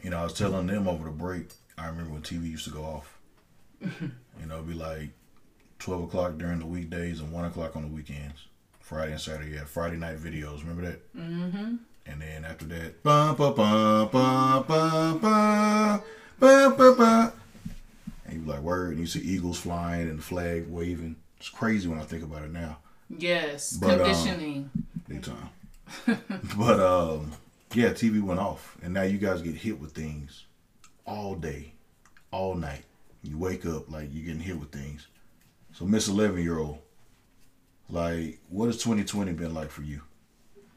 [0.05, 1.49] You know, I was telling them over the break.
[1.77, 3.19] I remember when TV used to go off.
[3.81, 5.11] you know, it'd be like
[5.81, 8.47] twelve o'clock during the weekdays and one o'clock on the weekends.
[8.79, 10.61] Friday and Saturday, had Friday night videos.
[10.61, 11.17] Remember that?
[11.17, 11.77] Mm-hmm.
[12.07, 16.03] And then after that, ba ba ba ba ba ba
[16.39, 17.33] ba ba ba.
[18.27, 21.17] And you like, word, and you see eagles flying and the flag waving.
[21.39, 22.77] It's crazy when I think about it now.
[23.19, 24.71] Yes, But, um,
[25.21, 26.19] Big time.
[26.57, 27.33] but um,
[27.75, 30.47] yeah, TV went off, and now you guys get hit with things
[31.07, 31.73] all day,
[32.31, 32.85] all night.
[33.23, 35.09] You wake up like you're getting hit with things.
[35.73, 36.79] So, Miss Eleven Year Old,
[37.89, 40.01] like, what has 2020 been like for you?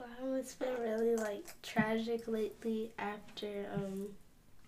[0.02, 4.10] Um, it's been really like tragic lately after um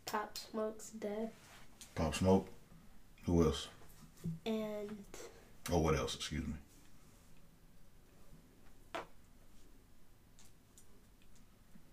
[0.06, 1.32] Pop Smoke's death
[1.96, 2.48] Pop Smoke.
[3.26, 3.68] Who else?
[4.46, 4.96] and
[5.72, 6.16] Oh, what else?
[6.16, 6.54] Excuse me.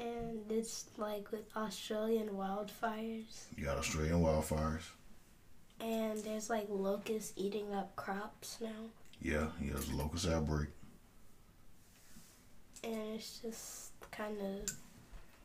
[0.02, 4.82] And it's like with Australian wildfires You got Australian wildfires.
[5.80, 8.68] and there's like locusts eating up crops now
[9.20, 10.68] Yeah, yeah, there's a locust outbreak.
[12.84, 14.70] and it's just kind of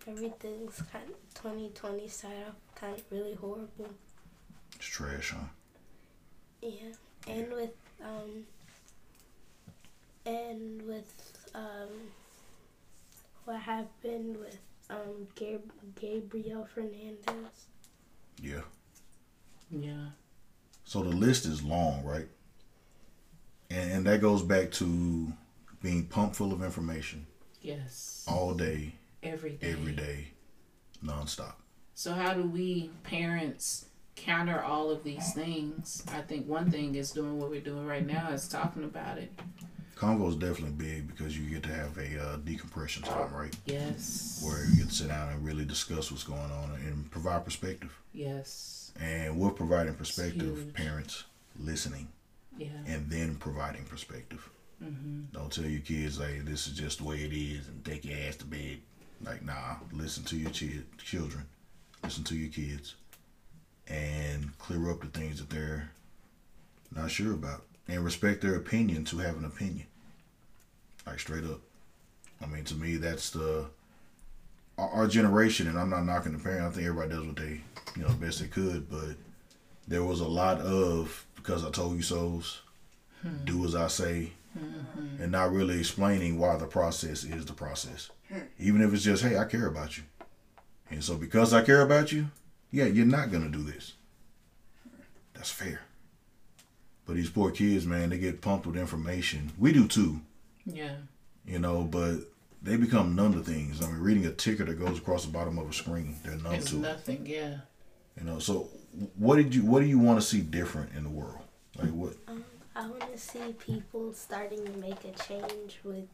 [0.07, 3.89] everything's kind of 2020 started off kind of really horrible
[4.75, 5.45] It's trash, huh?
[6.61, 6.93] Yeah,
[7.27, 8.45] and with um,
[10.25, 11.13] and with
[11.53, 11.89] um,
[13.47, 14.57] what happened with
[14.89, 17.65] um Gab- Gabriel Fernandez.
[18.41, 18.61] Yeah.
[19.71, 20.09] Yeah.
[20.83, 22.27] So the list is long, right?
[23.69, 25.31] And, and that goes back to
[25.81, 27.25] being pumped full of information
[27.61, 28.25] Yes.
[28.27, 29.71] all day, Every day.
[29.71, 30.27] every day,
[31.03, 31.53] nonstop.
[31.95, 33.85] So how do we parents
[34.15, 36.03] counter all of these things?
[36.13, 39.31] I think one thing is doing what we're doing right now is talking about it.
[39.97, 43.55] Convo is definitely big because you get to have a uh, decompression time, right?
[43.65, 44.41] Yes.
[44.45, 47.91] Where you get to sit down and really discuss what's going on and provide perspective.
[48.13, 48.91] Yes.
[49.01, 51.23] And we're providing perspective, parents
[51.59, 52.07] listening
[52.57, 52.67] Yeah.
[52.85, 54.47] and then providing perspective.
[54.83, 55.21] Mm-hmm.
[55.33, 58.17] Don't tell your kids, hey, this is just the way it is and take your
[58.27, 58.77] ass to bed.
[59.23, 61.45] Like, nah, listen to your chi- children,
[62.03, 62.93] listen to your kids,
[63.87, 65.89] and clear up the things that they're
[66.95, 67.63] not sure about.
[67.87, 69.87] And respect their opinion to have an opinion.
[71.05, 71.61] Like, straight up.
[72.41, 73.65] I mean, to me, that's the.
[74.77, 77.61] Our, our generation, and I'm not knocking the parent, I think everybody does what they,
[77.95, 79.15] you know, best they could, but
[79.87, 82.61] there was a lot of, because I told you so's,
[83.21, 83.43] hmm.
[83.45, 85.23] do as I say, mm-hmm.
[85.23, 88.11] and not really explaining why the process is the process.
[88.29, 88.41] Hmm.
[88.59, 90.03] Even if it's just, hey, I care about you.
[90.91, 92.27] And so because I care about you,
[92.71, 93.93] yeah, you're not gonna do this.
[95.33, 95.81] That's fair.
[97.07, 99.51] But these poor kids, man, they get pumped with information.
[99.57, 100.19] We do too,
[100.65, 100.97] Yeah.
[101.45, 102.17] you know, but
[102.61, 103.81] they become numb to things.
[103.81, 106.55] I mean, reading a ticker that goes across the bottom of a screen, they're numb
[106.55, 106.79] It's to it.
[106.81, 107.25] nothing.
[107.25, 107.59] Yeah.
[108.17, 108.69] You know, so
[109.15, 111.39] what did you what do you want to see different in the world?
[111.77, 112.13] Like what?
[112.27, 112.43] Um,
[112.75, 116.07] I want to see people starting to make a change with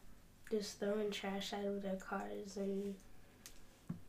[0.50, 2.94] just throwing trash out of their cars and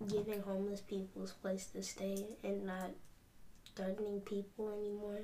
[0.07, 2.91] giving homeless people a place to stay and not
[3.75, 5.21] threatening people anymore.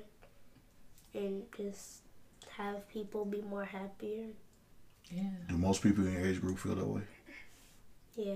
[1.14, 2.00] And just
[2.56, 4.28] have people be more happier.
[5.10, 5.30] Yeah.
[5.48, 7.02] Do most people in your age group feel that way?
[8.16, 8.34] Yeah.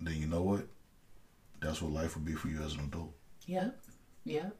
[0.00, 0.66] Then you know what?
[1.60, 3.12] That's what life would be for you as an adult.
[3.46, 3.78] Yep.
[4.24, 4.56] Yep.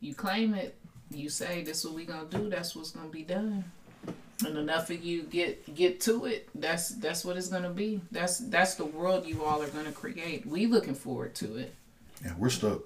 [0.00, 0.76] You claim it.
[1.10, 2.48] You say this is what we gonna do.
[2.48, 3.64] That's what's gonna be done.
[4.44, 6.48] And enough of you get get to it.
[6.54, 8.00] That's that's what it's gonna be.
[8.10, 10.44] That's that's the world you all are gonna create.
[10.46, 11.74] We looking forward to it.
[12.24, 12.82] Yeah, we're stuck.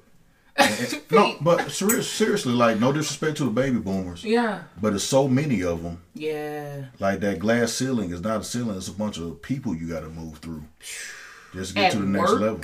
[0.56, 4.62] And- no, but ser- seriously, like no disrespect to the baby boomers, Yeah.
[4.80, 6.00] but there's so many of them.
[6.14, 6.86] Yeah.
[6.98, 10.00] Like that glass ceiling is not a ceiling; it's a bunch of people you got
[10.00, 10.64] to move through
[11.54, 12.40] just to get At to the next work.
[12.40, 12.60] level.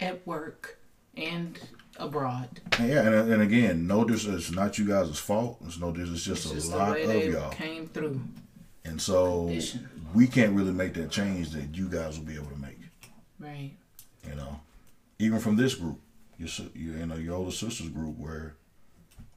[0.00, 0.78] At work
[1.16, 1.58] and
[1.98, 2.60] abroad.
[2.78, 5.58] And yeah, and, and again, no, this is not you guys' fault.
[5.66, 8.20] It's no, this is just It's a just lot of they y'all, came through.
[8.84, 9.88] and so Condition.
[10.14, 12.78] we can't really make that change that you guys will be able to make.
[13.38, 13.72] Right.
[14.28, 14.60] You know,
[15.18, 16.00] even from this group,
[16.44, 18.54] your si- you, you know your older sister's group, where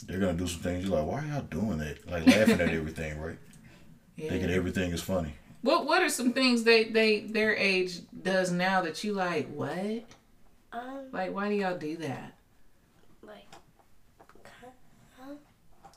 [0.06, 0.86] they're gonna do some things.
[0.86, 2.10] You're like, why are y'all doing that?
[2.10, 3.38] Like laughing at everything, right?
[4.18, 4.30] Yeah.
[4.30, 5.34] Thinking everything is funny.
[5.62, 10.04] What what are some things they they their age does now that you like what?
[10.74, 12.34] Um, Like why do y'all do that?
[13.24, 13.46] like,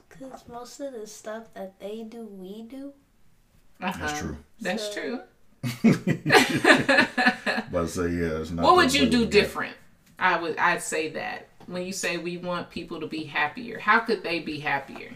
[0.08, 2.92] because most of the stuff that they do, we do.
[3.82, 3.98] Uh-huh.
[4.06, 4.36] That's true.
[4.60, 5.20] That's So- true.
[7.72, 8.64] But I say, yeah, it's not.
[8.64, 9.76] What would you do we got- different?
[10.20, 11.48] I would I'd say that.
[11.66, 15.12] When you say we want people to be happier, how could they be happier?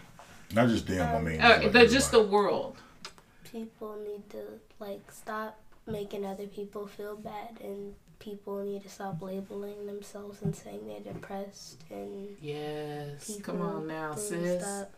[0.53, 1.15] Not just them.
[1.15, 2.77] I mean, Uh, just like the, just the world.
[3.51, 4.43] People need to
[4.79, 10.55] like stop making other people feel bad, and people need to stop labeling themselves and
[10.55, 13.39] saying they're depressed, and Yes.
[13.43, 14.63] Come on now, sis.
[14.63, 14.91] Stop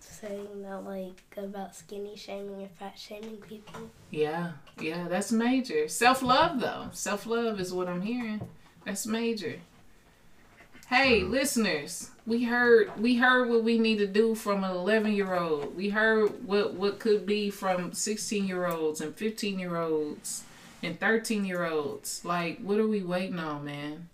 [0.00, 3.90] saying that like about skinny shaming and fat shaming people.
[4.10, 5.88] Yeah, yeah, that's major.
[5.88, 6.88] Self love though.
[6.92, 8.48] Self love is what I'm hearing.
[8.86, 9.56] That's major.
[10.88, 11.32] Hey, mm-hmm.
[11.32, 15.76] listeners, we heard we heard what we need to do from an 11 year old.
[15.76, 20.44] We heard what what could be from 16 year olds and 15 year olds
[20.84, 22.24] and 13 year olds.
[22.24, 24.08] Like, what are we waiting on, man?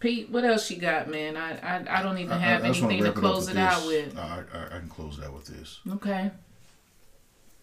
[0.00, 1.36] Pete, what else you got, man?
[1.36, 3.60] I I, I don't even I- I- have I anything to it close with it
[3.60, 4.18] out with.
[4.18, 5.78] I, I, I can close it out with this.
[5.88, 6.32] Okay.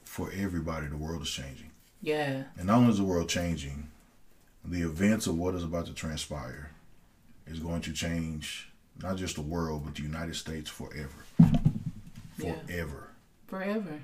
[0.06, 1.72] For everybody, the world is changing.
[2.02, 2.44] Yeah.
[2.58, 3.89] And not only is the world changing,
[4.70, 6.70] the events of what is about to transpire
[7.48, 11.26] is going to change not just the world, but the United States forever.
[12.38, 12.54] Yeah.
[12.68, 13.10] Forever.
[13.48, 14.00] Forever.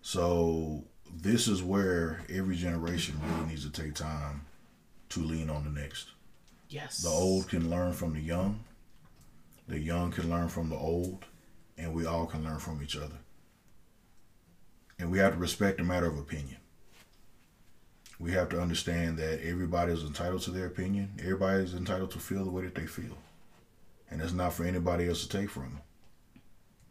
[0.00, 0.82] So
[1.14, 4.42] this is where every generation really needs to take time
[5.10, 6.08] to lean on the next.
[6.68, 6.98] Yes.
[6.98, 8.64] The old can learn from the young,
[9.68, 11.24] the young can learn from the old,
[11.78, 13.18] and we all can learn from each other.
[14.98, 16.56] And we have to respect the matter of opinion.
[18.22, 21.10] We have to understand that everybody is entitled to their opinion.
[21.18, 23.18] Everybody is entitled to feel the way that they feel.
[24.08, 25.80] And it's not for anybody else to take from them.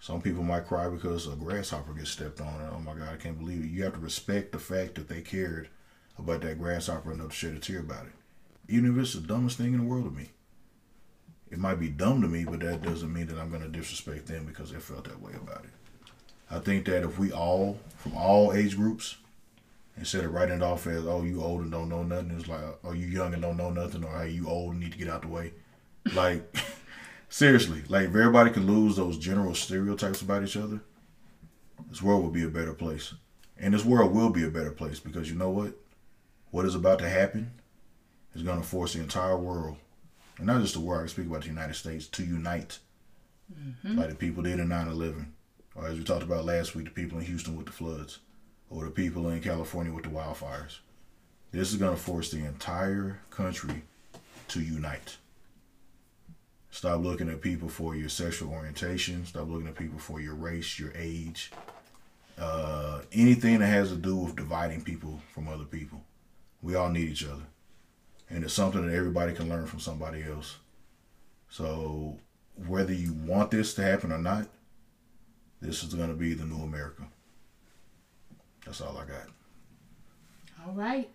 [0.01, 2.59] Some people might cry because a grasshopper gets stepped on.
[2.59, 3.69] And, oh my God, I can't believe it.
[3.69, 5.69] You have to respect the fact that they cared
[6.19, 8.13] about that grasshopper enough to shed a tear about it.
[8.67, 10.31] Even if it's the dumbest thing in the world to me.
[11.49, 14.27] It might be dumb to me, but that doesn't mean that I'm going to disrespect
[14.27, 15.71] them because they felt that way about it.
[16.49, 19.15] I think that if we all, from all age groups,
[19.97, 22.61] instead of writing it off as, oh, you old and don't know nothing, it's like,
[22.83, 25.09] oh, you young and don't know nothing, or hey, you old and need to get
[25.09, 25.53] out the way.
[26.15, 26.55] Like,
[27.29, 30.81] seriously, like if everybody could lose those general stereotypes about each other,
[31.89, 33.13] this world would be a better place.
[33.55, 35.75] And this world will be a better place because you know what?
[36.49, 37.51] What is about to happen
[38.33, 39.77] is going to force the entire world,
[40.39, 42.79] and not just the world, I speak about the United States, to unite
[43.53, 43.97] mm-hmm.
[43.97, 45.33] like the people did in 9 11.
[45.75, 48.19] Or as we talked about last week, the people in Houston with the floods,
[48.71, 50.79] or the people in California with the wildfires.
[51.51, 53.83] This is going to force the entire country
[54.47, 55.17] to unite.
[56.71, 59.25] Stop looking at people for your sexual orientation.
[59.25, 61.51] Stop looking at people for your race, your age,
[62.39, 66.01] uh, anything that has to do with dividing people from other people.
[66.61, 67.43] We all need each other.
[68.29, 70.57] And it's something that everybody can learn from somebody else.
[71.49, 72.17] So,
[72.65, 74.47] whether you want this to happen or not,
[75.59, 77.03] this is going to be the new America.
[78.65, 79.27] That's all I got.
[80.65, 81.09] All right.